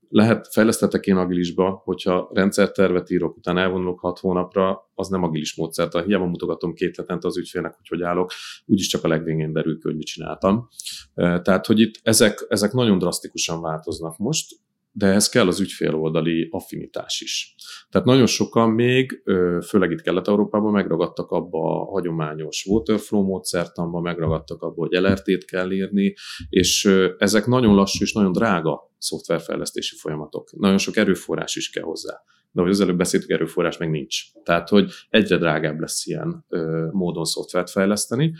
[0.08, 6.04] lehet, fejlesztetek én agilisba, hogyha rendszertervet írok, utána elvonulok hat hónapra, az nem agilis módszertan.
[6.04, 8.32] Hiába mutogatom két hetente az ügyfélnek, hogy hogy állok,
[8.66, 10.68] úgyis csak a legvégén derül ki, hogy mit csináltam.
[11.14, 14.54] Tehát, hogy itt ezek, ezek nagyon drasztikusan változnak most,
[14.96, 17.54] de ez kell az ügyfél oldali affinitás is.
[17.90, 19.22] Tehát nagyon sokan még,
[19.66, 26.14] főleg itt Kelet-Európában megragadtak abba a hagyományos waterflow módszertanba, megragadtak abba, hogy LRT-t kell írni,
[26.48, 30.52] és ezek nagyon lassú és nagyon drága szoftverfejlesztési folyamatok.
[30.56, 32.22] Nagyon sok erőforrás is kell hozzá.
[32.52, 34.16] De ahogy az előbb beszéltük, erőforrás meg nincs.
[34.42, 36.44] Tehát, hogy egyre drágább lesz ilyen
[36.90, 38.34] módon szoftvert fejleszteni.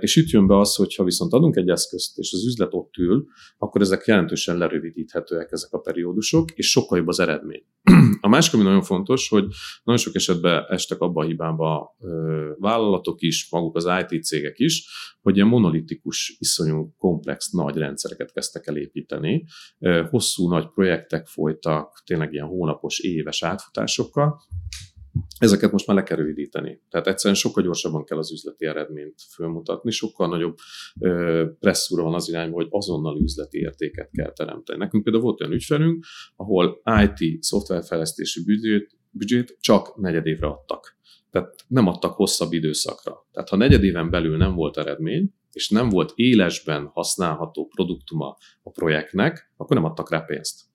[0.00, 2.96] És itt jön be az, hogy ha viszont adunk egy eszközt, és az üzlet ott
[2.96, 3.26] ül,
[3.58, 7.62] akkor ezek jelentősen lerövidíthetőek ezek a periódusok, és sokkal jobb az eredmény.
[8.20, 9.44] A másik, ami nagyon fontos, hogy
[9.84, 11.96] nagyon sok esetben estek abba a hibába
[12.58, 14.88] vállalatok is, maguk az IT cégek is,
[15.22, 19.44] hogy ilyen monolitikus, iszonyú komplex nagy rendszereket kezdtek el építeni.
[20.10, 24.40] Hosszú nagy projektek folytak, tényleg ilyen hónapos, éves átfutásokkal,
[25.38, 26.80] ezeket most már le kell rövidíteni.
[26.90, 30.56] Tehát egyszerűen sokkal gyorsabban kell az üzleti eredményt fölmutatni, sokkal nagyobb
[31.58, 34.78] presszúra van az irányba, hogy azonnal üzleti értéket kell teremteni.
[34.78, 36.04] Nekünk például volt olyan ügyfelünk,
[36.36, 40.96] ahol IT szoftverfejlesztési büdzsét, büdzsét csak negyedévre adtak.
[41.30, 43.26] Tehát nem adtak hosszabb időszakra.
[43.32, 48.70] Tehát ha negyed éven belül nem volt eredmény, és nem volt élesben használható produktuma a
[48.70, 50.67] projektnek, akkor nem adtak rá pénzt.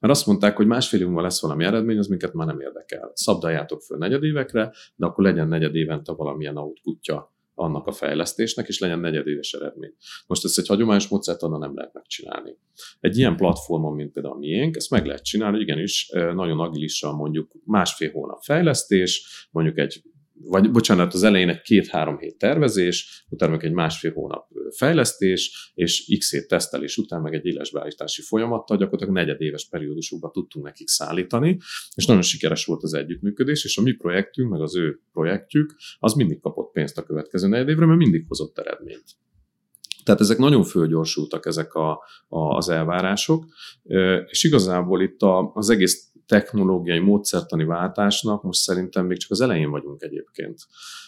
[0.00, 3.10] Mert azt mondták, hogy másfél évvel lesz valami eredmény, az minket már nem érdekel.
[3.14, 8.98] Szabdaljátok föl negyedévekre, de akkor legyen negyed évente valamilyen outputja annak a fejlesztésnek, és legyen
[8.98, 9.94] negyedéves eredmény.
[10.26, 12.58] Most ezt egy hagyományos módszertannal nem lehet megcsinálni.
[13.00, 17.52] Egy ilyen platformon, mint például a miénk, ezt meg lehet csinálni, igenis nagyon agilisan mondjuk
[17.64, 20.02] másfél hónap fejlesztés, mondjuk egy
[20.40, 26.16] vagy bocsánat, az elején egy két-három hét tervezés, utána meg egy másfél hónap fejlesztés, és
[26.18, 31.58] x hét tesztelés után meg egy élesbeállítási folyamattal gyakorlatilag negyedéves periódusokba tudtunk nekik szállítani,
[31.94, 36.12] és nagyon sikeres volt az együttműködés, és a mi projektünk, meg az ő projektjük, az
[36.12, 39.04] mindig kapott pénzt a következő negyedévre, mert mindig hozott eredményt.
[40.04, 41.90] Tehát ezek nagyon fölgyorsultak ezek a,
[42.28, 43.44] a, az elvárások,
[44.26, 49.70] és igazából itt a, az egész technológiai, módszertani váltásnak most szerintem még csak az elején
[49.70, 50.58] vagyunk egyébként.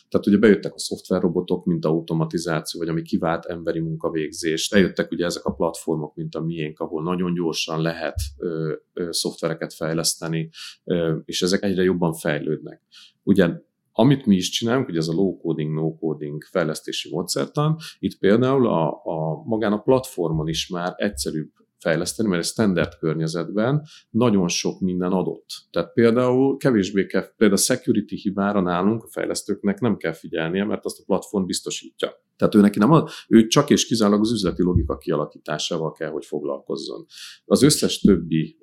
[0.09, 4.73] Tehát ugye bejöttek a szoftverrobotok, mint automatizáció, vagy ami kivált emberi munkavégzést.
[4.73, 9.75] Bejöttek ugye ezek a platformok, mint a miénk, ahol nagyon gyorsan lehet ö, ö, szoftvereket
[9.75, 10.51] fejleszteni,
[10.85, 12.83] ö, és ezek egyre jobban fejlődnek.
[13.23, 13.49] Ugye
[13.93, 19.43] amit mi is csinálunk, ugye ez a low-coding, no-coding fejlesztési módszertan, itt például a, a
[19.45, 25.47] magán a platformon is már egyszerűbb fejleszteni, mert egy standard környezetben nagyon sok minden adott.
[25.71, 30.85] Tehát például kevésbé kell, például a security hibára nálunk a fejlesztőknek nem kell figyelnie, mert
[30.85, 32.13] azt a platform biztosítja.
[32.37, 36.25] Tehát ő neki nem ad, ő csak és kizárólag az üzleti logika kialakításával kell, hogy
[36.25, 37.07] foglalkozzon.
[37.45, 38.59] Az összes többi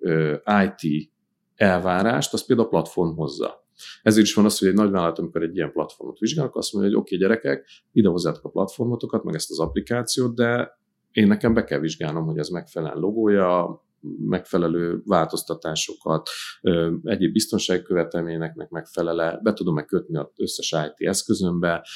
[0.64, 1.12] IT
[1.56, 3.64] elvárást, az például a platform hozza.
[4.02, 7.00] Ezért is van az, hogy egy nagyvállalat, amikor egy ilyen platformot vizsgálnak, azt mondja, hogy
[7.00, 10.80] oké, okay, gyerekek, ide hozzátok a platformotokat, meg ezt az applikációt, de
[11.16, 13.84] én nekem be kell vizsgálnom, hogy ez megfelel logója,
[14.20, 16.30] megfelelő változtatásokat,
[17.04, 21.88] egyéb biztonságkövetelményeknek megfelele, be tudom-e kötni az összes IT eszközömbe,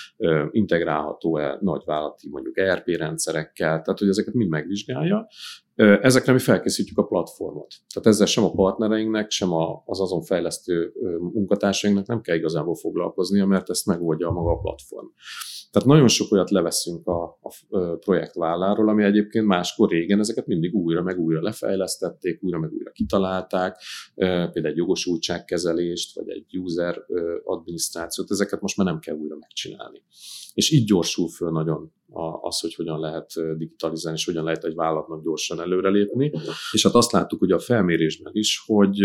[0.51, 5.27] integrálható-e nagyvállalati mondjuk ERP rendszerekkel, tehát hogy ezeket mind megvizsgálja.
[5.75, 7.73] Ezekre mi felkészítjük a platformot.
[7.93, 9.53] Tehát ezzel sem a partnereinknek, sem
[9.85, 15.07] az azon fejlesztő munkatársainknak nem kell igazából foglalkoznia, mert ezt megoldja maga a platform.
[15.71, 17.53] Tehát nagyon sok olyat leveszünk a, a
[17.99, 23.81] projekt ami egyébként máskor régen ezeket mindig újra meg újra lefejlesztették, újra meg újra kitalálták,
[24.15, 27.05] például egy jogosultságkezelést, vagy egy user
[27.43, 30.01] adminisztrációt, ezeket most már nem kell újra megcsinálni.
[30.53, 31.91] És így gyorsul föl nagyon
[32.41, 36.31] az, hogy hogyan lehet digitalizálni, és hogyan lehet egy vállalatnak gyorsan előrelépni.
[36.71, 38.97] És hát azt láttuk ugye a felmérésben is, hogy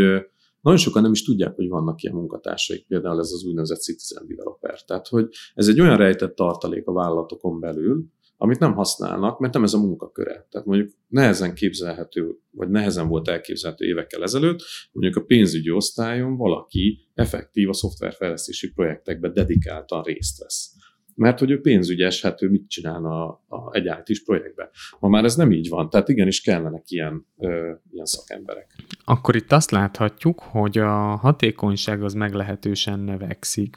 [0.60, 4.53] nagyon sokan nem is tudják, hogy vannak ilyen munkatársaik, például ez az úgynevezett citizen developer.
[4.82, 8.04] Tehát, hogy ez egy olyan rejtett tartalék a vállalatokon belül,
[8.36, 10.46] amit nem használnak, mert nem ez a munkaköre.
[10.50, 17.08] Tehát mondjuk nehezen képzelhető, vagy nehezen volt elképzelhető évekkel ezelőtt, mondjuk a pénzügyi osztályon valaki
[17.14, 20.74] effektív a szoftverfejlesztési projektekben dedikáltan részt vesz
[21.16, 24.68] mert hogy ő pénzügyes, hát ő mit csinálna a, a, egy IT-s projektben.
[24.98, 28.76] Ma már ez nem így van, tehát igenis kellenek ilyen, ö, ilyen szakemberek.
[29.04, 33.76] Akkor itt azt láthatjuk, hogy a hatékonyság az meglehetősen növekszik.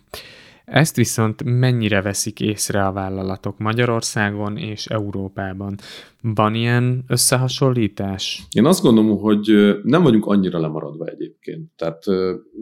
[0.71, 5.75] Ezt viszont mennyire veszik észre a vállalatok Magyarországon és Európában?
[6.21, 8.43] Van ilyen összehasonlítás?
[8.51, 11.71] Én azt gondolom, hogy nem vagyunk annyira lemaradva egyébként.
[11.75, 12.03] Tehát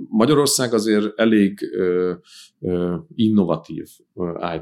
[0.10, 1.60] Magyarország azért elég
[3.16, 3.86] innovatív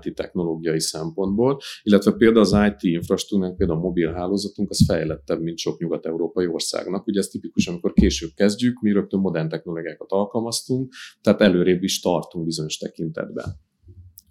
[0.03, 5.57] IT technológiai szempontból, illetve például az IT infrastruktúránk, például a mobil hálózatunk, az fejlettebb, mint
[5.57, 7.07] sok nyugat-európai országnak.
[7.07, 12.45] Ugye ez tipikus, amikor később kezdjük, mi rögtön modern technológiákat alkalmaztunk, tehát előrébb is tartunk
[12.45, 13.45] bizonyos tekintetben.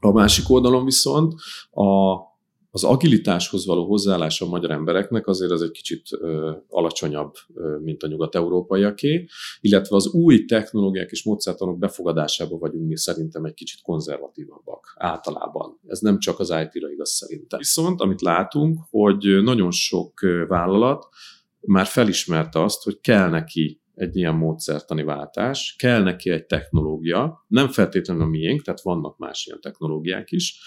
[0.00, 1.34] A másik oldalon viszont
[1.70, 2.16] a
[2.74, 8.02] az agilitáshoz való hozzáállás a magyar embereknek azért az egy kicsit ö, alacsonyabb, ö, mint
[8.02, 9.26] a nyugat-európaiaké,
[9.60, 15.78] illetve az új technológiák és módszertanok befogadásában vagyunk mi szerintem egy kicsit konzervatívabbak általában.
[15.86, 17.58] Ez nem csak az IT-ra igaz szerintem.
[17.58, 21.06] Viszont amit látunk, hogy nagyon sok vállalat
[21.60, 27.68] már felismerte azt, hogy kell neki egy ilyen módszertani váltás, kell neki egy technológia, nem
[27.68, 30.60] feltétlenül a miénk, tehát vannak más ilyen technológiák is.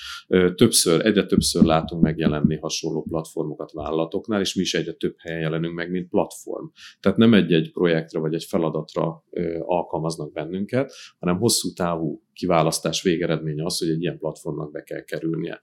[0.55, 5.75] Többször, egyre többször látunk megjelenni hasonló platformokat vállalatoknál, és mi is egyre több helyen jelenünk
[5.75, 6.65] meg, mint platform.
[6.99, 9.23] Tehát nem egy-egy projektre vagy egy feladatra
[9.59, 15.61] alkalmaznak bennünket, hanem hosszú távú kiválasztás végeredménye az, hogy egy ilyen platformnak be kell kerülnie.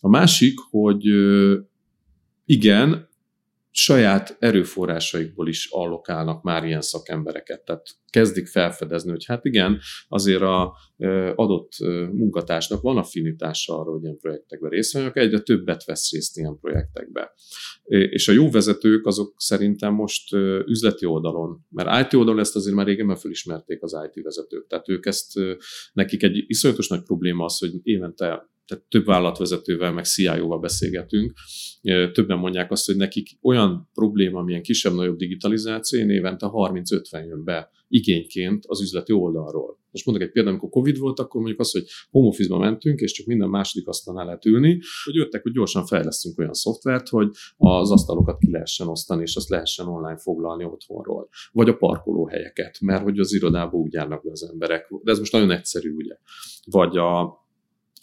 [0.00, 1.04] A másik, hogy
[2.44, 3.08] igen,
[3.76, 7.64] saját erőforrásaikból is allokálnak már ilyen szakembereket.
[7.64, 10.76] Tehát kezdik felfedezni, hogy hát igen, azért a
[11.34, 11.72] adott
[12.12, 17.34] munkatársnak van affinitása arra, hogy ilyen projektekben részt vegyenek, egyre többet vesz részt ilyen projektekbe.
[17.86, 20.32] És a jó vezetők azok szerintem most
[20.66, 24.66] üzleti oldalon, mert IT oldalon ezt azért már régen felismerték az IT vezetők.
[24.66, 25.32] Tehát ők ezt,
[25.92, 31.32] nekik egy iszonyatos nagy probléma az, hogy évente tehát több vállalatvezetővel, meg CIO-val beszélgetünk,
[32.12, 38.64] többen mondják azt, hogy nekik olyan probléma, amilyen kisebb-nagyobb digitalizáció, évente 30-50 jön be igényként
[38.66, 39.82] az üzleti oldalról.
[39.90, 43.12] Most mondok egy példát, amikor Covid volt, akkor mondjuk az, hogy home office-ba mentünk, és
[43.12, 47.90] csak minden második asztalnál lehet ülni, hogy jöttek, hogy gyorsan fejlesztünk olyan szoftvert, hogy az
[47.90, 51.28] asztalokat ki lehessen osztani, és azt lehessen online foglalni otthonról.
[51.52, 54.86] Vagy a parkolóhelyeket, mert hogy az irodába úgy járnak be az emberek.
[55.02, 56.16] De ez most nagyon egyszerű, ugye.
[56.64, 57.43] Vagy a,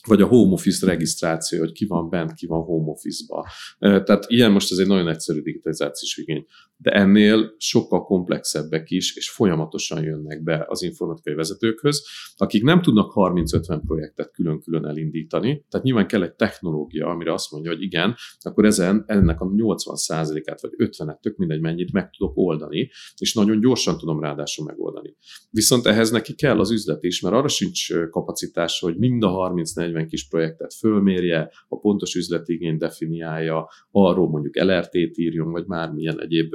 [0.07, 3.47] vagy a home office regisztráció, hogy ki van bent, ki van home office-ba.
[3.79, 6.45] Tehát ilyen most ez egy nagyon egyszerű digitalizációs igény
[6.81, 13.11] de ennél sokkal komplexebbek is, és folyamatosan jönnek be az informatikai vezetőkhöz, akik nem tudnak
[13.15, 18.65] 30-50 projektet külön-külön elindítani, tehát nyilván kell egy technológia, amire azt mondja, hogy igen, akkor
[18.65, 23.97] ezen ennek a 80%-át vagy 50-et, tök mindegy mennyit meg tudok oldani, és nagyon gyorsan
[23.97, 25.15] tudom ráadásul megoldani.
[25.49, 29.29] Viszont ehhez neki kell az üzlet is, mert arra sincs kapacitás, hogy mind a
[29.93, 36.54] 30-40 kis projektet fölmérje, a pontos üzletigényt definiálja, arról mondjuk LRT-t írjon, vagy bármilyen egyéb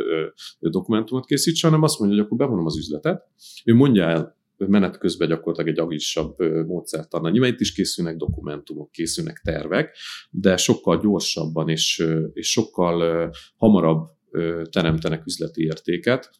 [0.58, 3.22] dokumentumot készíts, hanem azt mondja, hogy akkor bevonom az üzletet.
[3.64, 7.30] Ő mondja el menet közben gyakorlatilag egy agisabb módszertannal.
[7.30, 9.96] Nyilván itt is készülnek dokumentumok, készülnek tervek,
[10.30, 14.06] de sokkal gyorsabban és, és sokkal hamarabb
[14.70, 16.30] teremtenek üzleti értéket,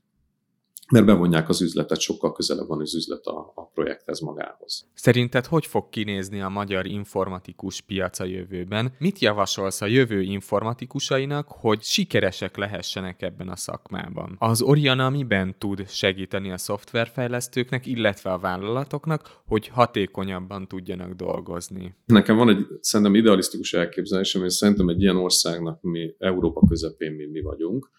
[0.93, 4.89] mert bevonják az üzletet, sokkal közelebb van az üzlet a, a projekthez magához.
[4.95, 8.93] Szerinted hogy fog kinézni a magyar informatikus piaca jövőben?
[8.99, 14.37] Mit javasolsz a jövő informatikusainak, hogy sikeresek lehessenek ebben a szakmában?
[14.39, 21.95] Az Oriana miben tud segíteni a szoftverfejlesztőknek, illetve a vállalatoknak, hogy hatékonyabban tudjanak dolgozni?
[22.05, 27.27] Nekem van egy szerintem idealisztikus elképzelésem, és szerintem egy ilyen országnak, mi Európa közepén mi,
[27.27, 27.91] mi vagyunk,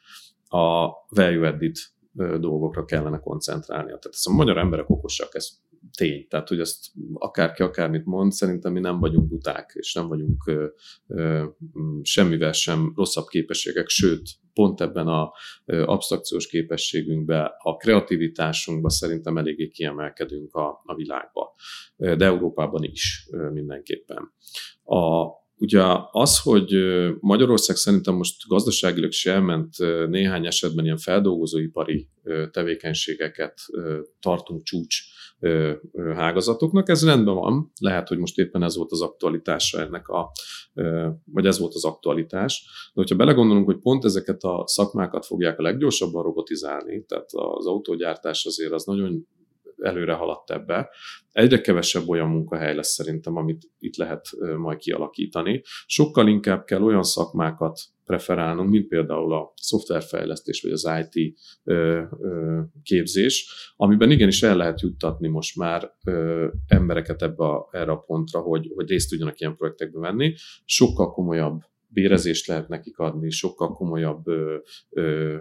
[0.50, 1.76] a value added
[2.18, 3.98] dolgokra kellene koncentrálnia.
[3.98, 5.50] Tehát ez a magyar emberek okosak, ez
[5.98, 6.28] tény.
[6.28, 10.68] Tehát, hogy ezt akárki akármit mond, szerintem mi nem vagyunk buták, és nem vagyunk ö,
[11.08, 11.46] ö,
[12.02, 15.32] semmivel sem rosszabb képességek, sőt, pont ebben a
[15.66, 21.56] abstrakciós képességünkben, a kreativitásunkban szerintem eléggé kiemelkedünk a, a világba,
[21.96, 24.34] de Európában is mindenképpen.
[24.84, 25.26] A,
[25.60, 26.74] Ugye az, hogy
[27.20, 29.78] Magyarország szerintem most gazdaságilag se elment
[30.10, 32.08] néhány esetben ilyen feldolgozóipari
[32.52, 33.60] tevékenységeket
[34.20, 34.98] tartunk csúcs
[36.16, 40.32] hágazatoknak, ez rendben van, lehet, hogy most éppen ez volt az aktualitása ennek a,
[41.26, 45.62] vagy ez volt az aktualitás, de hogyha belegondolunk, hogy pont ezeket a szakmákat fogják a
[45.62, 49.28] leggyorsabban robotizálni, tehát az autógyártás azért az nagyon
[49.82, 50.90] előre haladt ebbe.
[51.32, 55.62] Egyre kevesebb olyan munkahely lesz szerintem, amit itt lehet majd kialakítani.
[55.86, 61.38] Sokkal inkább kell olyan szakmákat preferálnunk, mint például a szoftverfejlesztés vagy az IT
[62.84, 65.92] képzés, amiben igenis el lehet juttatni most már
[66.68, 70.34] embereket ebbe a, erre a pontra, hogy, hogy részt tudjanak ilyen projektekbe venni.
[70.66, 74.58] Sokkal komolyabb bérezést lehet nekik adni, sokkal komolyabb ö,
[74.90, 75.38] ö,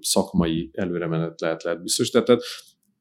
[0.00, 2.24] szakmai előremenet lehet, lehet biztosítani.
[2.24, 2.42] Tehát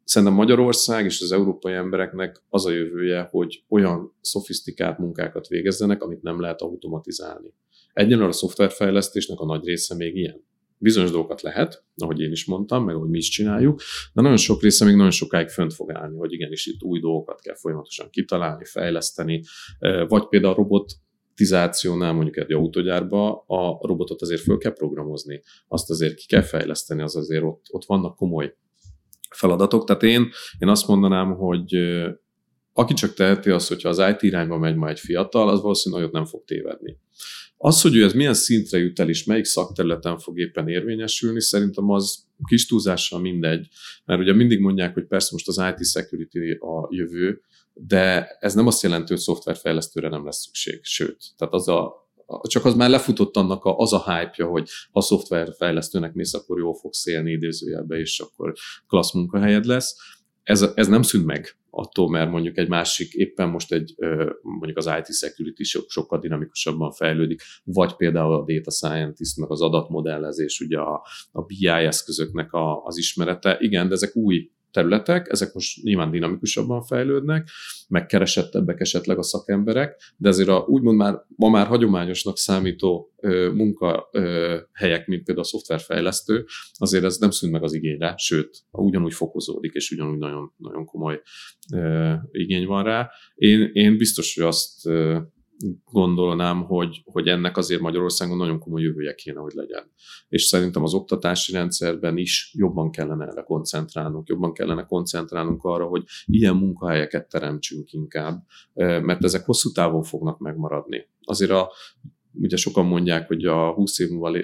[0.06, 6.22] Szerintem Magyarország és az európai embereknek az a jövője, hogy olyan szofisztikált munkákat végezzenek, amit
[6.22, 7.54] nem lehet automatizálni.
[7.94, 10.44] Egyenlően a szoftverfejlesztésnek a nagy része még ilyen.
[10.78, 13.82] Bizonyos dolgokat lehet, ahogy én is mondtam, meg ahogy mi is csináljuk,
[14.14, 17.42] de nagyon sok része még nagyon sokáig fönt fog állni, hogy igenis itt új dolgokat
[17.42, 19.44] kell folyamatosan kitalálni, fejleszteni,
[20.08, 20.92] vagy például a robot
[21.36, 27.02] robotizációnál mondjuk egy autógyárba a robotot azért föl kell programozni, azt azért ki kell fejleszteni,
[27.02, 28.56] az azért ott, ott vannak komoly
[29.36, 29.86] feladatok.
[29.86, 31.76] Tehát én, én azt mondanám, hogy
[32.74, 36.16] aki csak teheti azt, hogyha az IT irányba megy majd egy fiatal, az valószínűleg nagyot
[36.18, 36.98] nem fog tévedni.
[37.58, 41.90] Az, hogy ő ez milyen szintre jut el, és melyik szakterületen fog éppen érvényesülni, szerintem
[41.90, 43.68] az kis túlzással mindegy,
[44.06, 47.42] mert ugye mindig mondják, hogy persze most az IT security a jövő,
[47.74, 52.05] de ez nem azt jelenti, hogy szoftverfejlesztőre nem lesz szükség, sőt, tehát az a
[52.42, 56.74] csak az már lefutott annak a, az a hype-ja, hogy ha szoftverfejlesztőnek mész, akkor jól
[56.74, 58.54] fogsz élni idézőjelbe, és akkor
[58.88, 59.96] klassz munkahelyed lesz.
[60.44, 63.96] Ez, ez nem szűnt meg attól, mert mondjuk egy másik, éppen most egy,
[64.42, 69.62] mondjuk az IT security sok, sokkal dinamikusabban fejlődik, vagy például a data scientist, meg az
[69.62, 73.58] adatmodellezés, ugye a, a BI eszközöknek a, az ismerete.
[73.60, 77.50] Igen, de ezek új területek, ezek most nyilván dinamikusabban fejlődnek,
[77.88, 85.08] megkeresettebbek esetleg a szakemberek, de azért a, úgymond már, ma már hagyományosnak számító ö, munkahelyek,
[85.08, 89.92] mint például a szoftverfejlesztő, azért ez nem szűnt meg az igényre, sőt, ugyanúgy fokozódik, és
[89.92, 91.22] ugyanúgy nagyon, nagyon komoly
[91.74, 93.10] ö, igény van rá.
[93.36, 95.20] Én, én biztos, hogy azt ö,
[95.92, 99.92] gondolnám, hogy, hogy ennek azért Magyarországon nagyon komoly jövője kéne, hogy legyen.
[100.28, 106.04] És szerintem az oktatási rendszerben is jobban kellene erre koncentrálnunk, jobban kellene koncentrálnunk arra, hogy
[106.26, 111.08] ilyen munkahelyeket teremtsünk inkább, mert ezek hosszú távon fognak megmaradni.
[111.22, 111.72] Azért a
[112.38, 114.38] ugye sokan mondják, hogy a 20 év múlva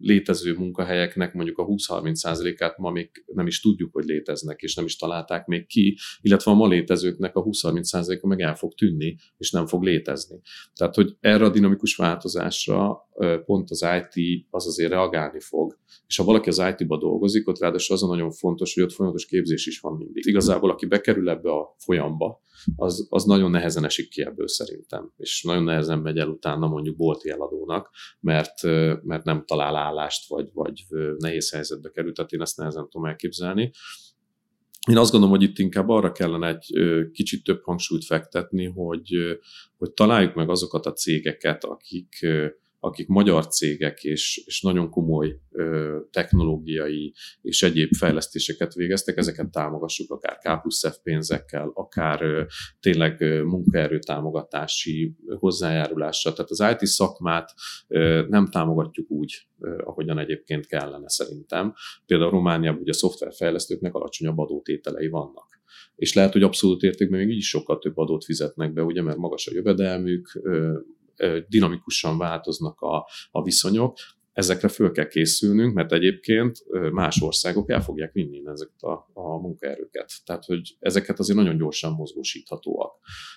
[0.00, 4.96] létező munkahelyeknek mondjuk a 20-30%-át ma még nem is tudjuk, hogy léteznek, és nem is
[4.96, 9.66] találták még ki, illetve a ma létezőknek a 20-30%-a meg el fog tűnni, és nem
[9.66, 10.40] fog létezni.
[10.74, 13.08] Tehát, hogy erre a dinamikus változásra
[13.44, 17.96] pont az IT az azért reagálni fog, és ha valaki az IT-ba dolgozik, ott ráadásul
[17.96, 20.26] az a nagyon fontos, hogy ott folyamatos képzés is van mindig.
[20.26, 22.40] Igazából, aki bekerül ebbe a folyamba,
[22.76, 26.96] az, az nagyon nehezen esik ki ebből szerintem, és nagyon nehezen megy el utána mondjuk
[26.96, 27.90] bolti eladónak,
[28.20, 28.62] mert,
[29.02, 30.86] mert nem talál állást, vagy, vagy
[31.18, 33.72] nehéz helyzetbe kerül, tehát én ezt nehezen tudom elképzelni.
[34.90, 36.72] Én azt gondolom, hogy itt inkább arra kellene egy
[37.12, 39.38] kicsit több hangsúlyt fektetni, hogy,
[39.76, 42.26] hogy találjuk meg azokat a cégeket, akik,
[42.80, 50.10] akik magyar cégek és, és nagyon komoly ö, technológiai és egyéb fejlesztéseket végeztek, ezeket támogassuk
[50.10, 52.42] akár K plusz F pénzekkel, akár ö,
[52.80, 56.32] tényleg ö, munkaerő támogatási hozzájárulással.
[56.32, 57.54] Tehát az IT szakmát
[57.88, 61.74] ö, nem támogatjuk úgy, ö, ahogyan egyébként kellene szerintem.
[62.06, 65.56] Például Romániában ugye a szoftverfejlesztőknek alacsonyabb adótételei vannak
[65.94, 69.16] és lehet, hogy abszolút értékben még így is sokkal több adót fizetnek be, ugye, mert
[69.16, 70.40] magas a jövedelmük,
[71.48, 73.96] dinamikusan változnak a, a viszonyok,
[74.38, 80.12] ezekre föl kell készülnünk, mert egyébként más országok el fogják vinni ezeket a, a munkaerőket.
[80.24, 82.94] Tehát, hogy ezeket azért nagyon gyorsan mozgósíthatóak.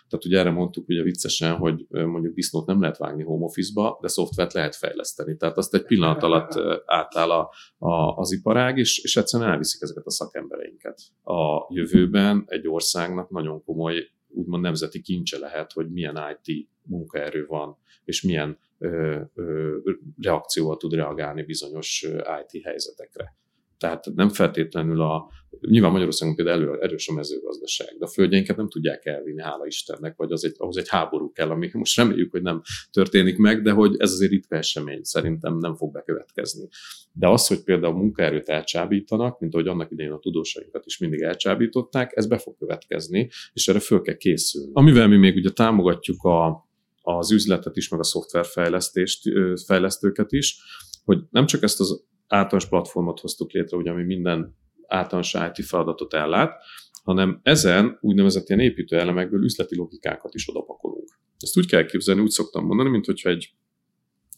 [0.10, 4.08] Tehát ugye erre mondtuk ugye viccesen, hogy mondjuk disznót nem lehet vágni home office-ba, de
[4.08, 5.38] szoftvert lehet fejleszteni.
[5.38, 10.06] Tehát azt egy pillanat alatt átáll a, a, az iparág, és, és egyszerűen elviszik ezeket
[10.06, 11.02] a szakembereinket.
[11.24, 17.78] A jövőben egy országnak nagyon komoly úgymond nemzeti kincse lehet, hogy milyen IT munkaerő van,
[18.04, 19.78] és milyen ö, ö,
[20.22, 22.06] reakcióval tud reagálni bizonyos
[22.42, 23.36] IT helyzetekre.
[23.82, 25.30] Tehát nem feltétlenül a,
[25.60, 30.16] nyilván Magyarországon például elő, erős a mezőgazdaság, de a földjeinket nem tudják elvinni, hála Istennek,
[30.18, 32.62] vagy az egy, ahhoz egy háború kell, ami most reméljük, hogy nem
[32.92, 36.68] történik meg, de hogy ez azért ritka esemény, szerintem nem fog bekövetkezni.
[37.12, 42.12] De az, hogy például munkaerőt elcsábítanak, mint ahogy annak idején a tudósainkat is mindig elcsábították,
[42.16, 44.72] ez be fog következni, és erre föl kell készülni.
[44.74, 46.70] Amivel mi még ugye támogatjuk a,
[47.18, 49.30] az üzletet is, meg a szoftverfejlesztést,
[49.66, 50.62] fejlesztőket is,
[51.04, 54.56] hogy nem csak ezt az általános platformot hoztuk létre, ugye, ami minden
[54.88, 56.64] általános IT feladatot ellát,
[57.04, 61.20] hanem ezen úgynevezett ilyen építő elemekből üzleti logikákat is odapakolunk.
[61.40, 63.54] Ezt úgy kell képzelni, úgy szoktam mondani, mint hogyha egy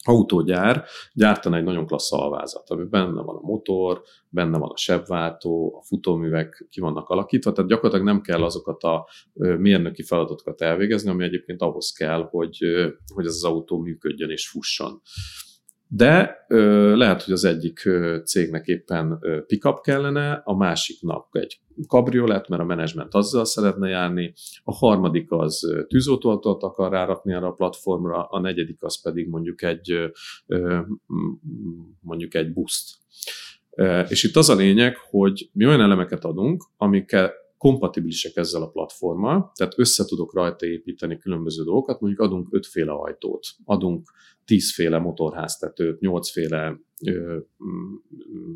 [0.04, 5.78] autógyár gyártana egy nagyon klassz alvázat, ami benne van a motor, benne van a sebváltó,
[5.80, 11.24] a futóművek ki vannak alakítva, tehát gyakorlatilag nem kell azokat a mérnöki feladatokat elvégezni, ami
[11.24, 12.58] egyébként ahhoz kell, hogy,
[13.14, 15.02] hogy ez az autó működjön és fusson.
[15.96, 21.60] De ö, lehet, hogy az egyik ö, cégnek éppen ö, pickup kellene, a másiknak egy
[21.88, 24.34] kabriolett, mert a menedzsment azzal szeretne járni,
[24.64, 30.12] a harmadik az tűzoltóatot akar rárakni arra a platformra, a negyedik az pedig mondjuk egy,
[30.48, 30.80] ö,
[32.00, 32.96] mondjuk egy buszt.
[34.08, 37.34] És itt az a lényeg, hogy mi olyan elemeket adunk, amikkel
[37.64, 43.48] kompatibilisek ezzel a platformmal, tehát össze tudok rajta építeni különböző dolgokat, mondjuk adunk ötféle ajtót,
[43.64, 44.12] adunk
[44.46, 46.80] tízféle motorháztetőt, nyolcféle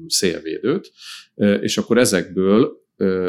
[0.07, 0.91] szélvédőt,
[1.35, 2.86] és akkor ezekből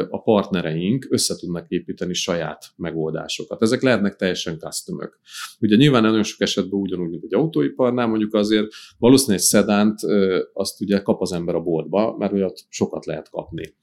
[0.09, 3.61] a partnereink össze tudnak építeni saját megoldásokat.
[3.61, 4.97] Ezek lehetnek teljesen custom
[5.59, 8.67] Ugye nyilván nagyon sok esetben ugyanúgy, mint egy autóiparnál, mondjuk azért
[8.97, 9.99] valószínűleg egy szedánt
[10.53, 13.75] azt ugye kap az ember a boltba, mert olyat sokat lehet kapni.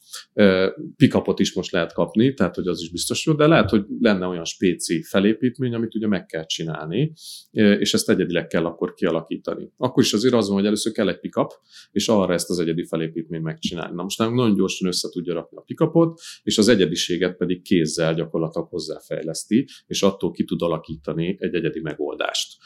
[0.97, 4.45] Pikapot is most lehet kapni, tehát hogy az is biztos de lehet, hogy lenne olyan
[4.45, 7.12] spéci felépítmény, amit ugye meg kell csinálni,
[7.51, 9.72] és ezt egyedileg kell akkor kialakítani.
[9.76, 11.53] Akkor is azért az van, hogy először kell egy pikap,
[11.91, 13.95] és arra ezt az egyedi felépítményt megcsinálni.
[13.95, 18.68] Na most nagyon gyorsan össze tudja rakni a pikapot, és az egyediséget pedig kézzel gyakorlatilag
[18.68, 22.57] hozzáfejleszti, és attól ki tud alakítani egy egyedi megoldást.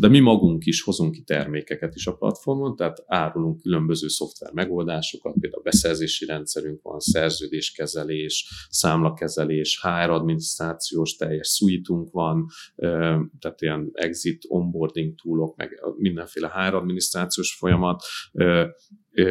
[0.00, 5.34] De mi magunk is hozunk ki termékeket is a platformon, tehát árulunk különböző szoftver megoldásokat,
[5.40, 12.46] például beszerzési rendszerünk van, szerződéskezelés, számlakezelés, HR adminisztrációs teljes suite van,
[13.38, 18.02] tehát ilyen exit onboarding toolok, meg mindenféle HR adminisztrációs folyamat,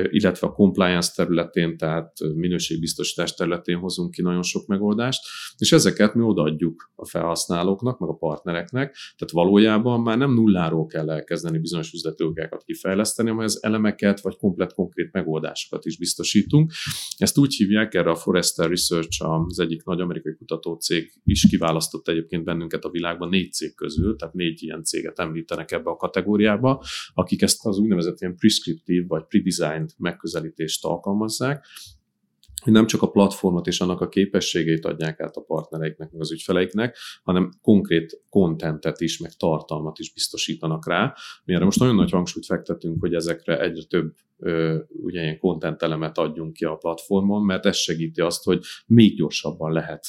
[0.09, 5.21] illetve a compliance területén, tehát minőségbiztosítás területén hozunk ki nagyon sok megoldást,
[5.57, 11.09] és ezeket mi odaadjuk a felhasználóknak, meg a partnereknek, tehát valójában már nem nulláról kell
[11.09, 16.71] elkezdeni bizonyos üzletőgákat kifejleszteni, hanem az elemeket vagy komplet konkrét megoldásokat is biztosítunk.
[17.17, 22.43] Ezt úgy hívják, erre a Forrester Research, az egyik nagy amerikai kutatócég is kiválasztott egyébként
[22.43, 27.41] bennünket a világban négy cég közül, tehát négy ilyen céget említenek ebbe a kategóriába, akik
[27.41, 29.23] ezt az úgynevezett ilyen prescriptív vagy
[29.73, 31.65] pre-designed megközelítést alkalmazzák,
[32.63, 36.31] hogy nem csak a platformot és annak a képességeit adják át a partnereiknek, meg az
[36.31, 41.15] ügyfeleiknek, hanem konkrét kontentet is, meg tartalmat is biztosítanak rá.
[41.45, 44.13] Mi erre most nagyon nagy hangsúlyt fektetünk, hogy ezekre egyre több
[44.89, 49.71] ugye ilyen content elemet adjunk ki a platformon, mert ez segíti azt, hogy még gyorsabban
[49.71, 50.05] lehet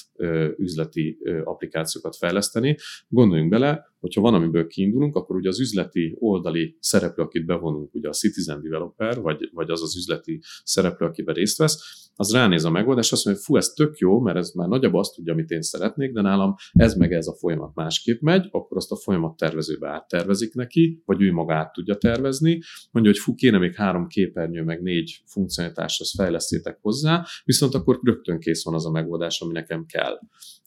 [0.56, 2.76] üzleti applikációkat fejleszteni.
[3.08, 8.08] Gondoljunk bele, hogyha van, amiből kiindulunk, akkor ugye az üzleti oldali szereplő, akit bevonunk, ugye
[8.08, 12.70] a citizen developer, vagy, vagy az az üzleti szereplő, akiben részt vesz, az ránéz a
[12.70, 15.50] megoldás, azt mondja, hogy fú, ez tök jó, mert ez már nagyobb azt tudja, amit
[15.50, 19.36] én szeretnék, de nálam ez meg ez a folyamat másképp megy, akkor azt a folyamat
[19.36, 24.06] tervezőbe áttervezik neki, vagy ő maga át tudja tervezni, mondja, hogy fú, kéne még három
[24.06, 29.40] képernyő, meg négy funkcionalitást, azt fejlesztétek hozzá, viszont akkor rögtön kész van az a megoldás,
[29.40, 30.18] ami nekem kell.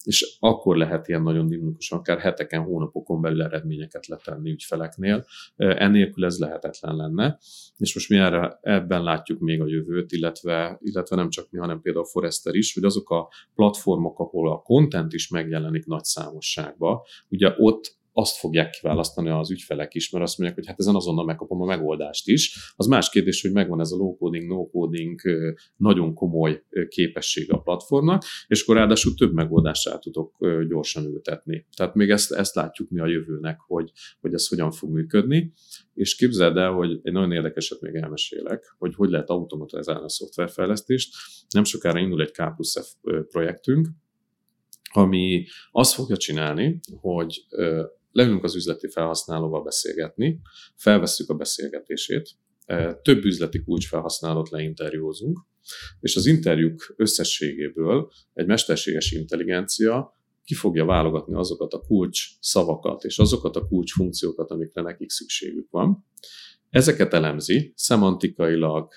[0.04, 5.24] És akkor lehet ilyen nagyon dinamikusan, akár heteken, hónapokon belül eredményeket letenni ügyfeleknél.
[5.56, 7.38] Ennélkül ez lehetetlen lenne.
[7.76, 11.80] És most mi erre, ebben látjuk még a jövőt, illetve, illetve nem csak mi, hanem
[11.80, 17.54] például Forrester is, hogy azok a platformok, ahol a content is megjelenik nagy számosságba, ugye
[17.56, 21.62] ott azt fogják kiválasztani az ügyfelek is, mert azt mondják, hogy hát ezen azonnal megkapom
[21.62, 22.72] a megoldást is.
[22.76, 25.20] Az más kérdés, hogy megvan ez a low-coding, no-coding
[25.76, 30.36] nagyon komoly képessége a platformnak, és akkor ráadásul több megoldást rá tudok
[30.68, 31.66] gyorsan ültetni.
[31.76, 33.90] Tehát még ezt, ezt látjuk mi a jövőnek, hogy,
[34.20, 35.52] hogy ez hogyan fog működni.
[35.94, 41.14] És képzeld el, hogy egy nagyon érdekeset még elmesélek, hogy hogy lehet automatizálni a szoftverfejlesztést.
[41.50, 42.98] Nem sokára indul egy K plusz
[43.28, 43.88] projektünk,
[44.92, 47.46] ami azt fogja csinálni, hogy
[48.18, 50.40] leülünk az üzleti felhasználóval beszélgetni,
[50.76, 52.30] felvesszük a beszélgetését,
[52.66, 55.38] e, több üzleti kulcsfelhasználót leinterjúzunk,
[56.00, 63.18] és az interjúk összességéből egy mesterséges intelligencia ki fogja válogatni azokat a kulcs szavakat és
[63.18, 66.04] azokat a kulcs funkciókat, amikre nekik szükségük van.
[66.70, 68.88] Ezeket elemzi szemantikailag,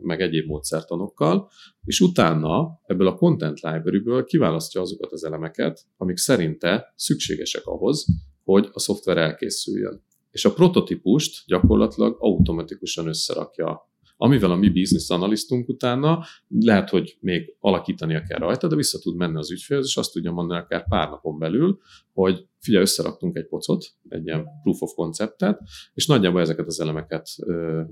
[0.00, 1.50] meg egyéb módszertanokkal,
[1.84, 8.06] és utána ebből a Content Library-ből kiválasztja azokat az elemeket, amik szerinte szükségesek ahhoz,
[8.44, 10.02] hogy a szoftver elkészüljön.
[10.30, 13.90] És a prototípust gyakorlatilag automatikusan összerakja
[14.22, 19.16] amivel a mi business analisztunk utána lehet, hogy még alakítania kell rajta, de vissza tud
[19.16, 21.78] menni az ügyfélhez, és azt tudja mondani akár pár napon belül,
[22.12, 25.60] hogy figyelj, összeraktunk egy pocot, egy ilyen proof of conceptet,
[25.94, 27.28] és nagyjából ezeket az elemeket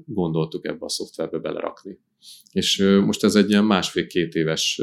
[0.07, 1.99] gondoltuk ebbe a szoftverbe belerakni.
[2.53, 4.83] És most ez egy ilyen másfél-két éves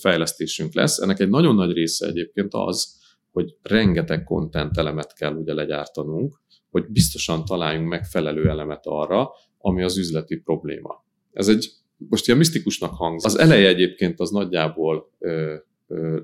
[0.00, 0.98] fejlesztésünk lesz.
[0.98, 3.02] Ennek egy nagyon nagy része egyébként az,
[3.34, 9.98] hogy rengeteg content elemet kell ugye legyártanunk, hogy biztosan találjunk megfelelő elemet arra, ami az
[9.98, 11.04] üzleti probléma.
[11.32, 13.26] Ez egy most ilyen misztikusnak hangzik.
[13.30, 15.10] Az eleje egyébként az nagyjából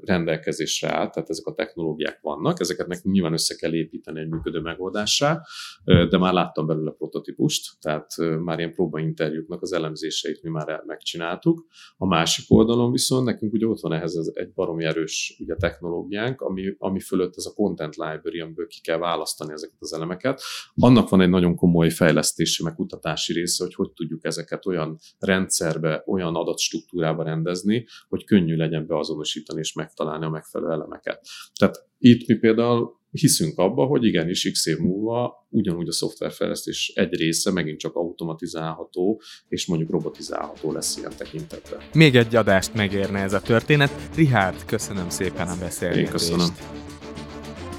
[0.05, 4.61] rendelkezésre áll, tehát ezek a technológiák vannak, ezeket nekünk nyilván össze kell építeni egy működő
[4.61, 5.41] megoldásra,
[5.85, 8.07] de már láttam belőle prototípust, tehát
[8.45, 11.67] már ilyen próbainterjúknak az elemzéseit mi már megcsináltuk.
[11.97, 16.75] A másik oldalon viszont nekünk ugye ott van ehhez egy baromi erős ugye, technológiánk, ami,
[16.79, 20.43] ami fölött ez a content library, amiből ki kell választani ezeket az elemeket.
[20.75, 26.03] Annak van egy nagyon komoly fejlesztési, meg kutatási része, hogy hogy tudjuk ezeket olyan rendszerbe,
[26.07, 31.27] olyan adatstruktúrába rendezni, hogy könnyű legyen beazonosítani és megtalálni a megfelelő elemeket.
[31.55, 37.15] Tehát itt mi például hiszünk abba, hogy igenis x év múlva ugyanúgy a szoftverfejlesztés egy
[37.15, 41.81] része megint csak automatizálható, és mondjuk robotizálható lesz ilyen tekintetben.
[41.95, 43.91] Még egy adást megérne ez a történet.
[44.15, 46.07] Richard, köszönöm szépen a beszélgetést.
[46.07, 46.49] Én köszönöm.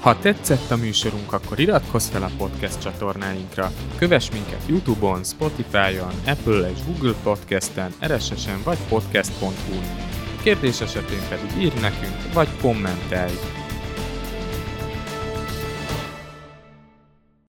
[0.00, 3.70] Ha tetszett a műsorunk, akkor iratkozz fel a podcast csatornáinkra.
[3.98, 10.11] Kövess minket Youtube-on, Spotify-on, Apple és Google Podcast-en, RSS-en vagy podcast.hu-n.
[10.42, 13.61] Kérdés esetén pedig írj nekünk, vagy kommentelj.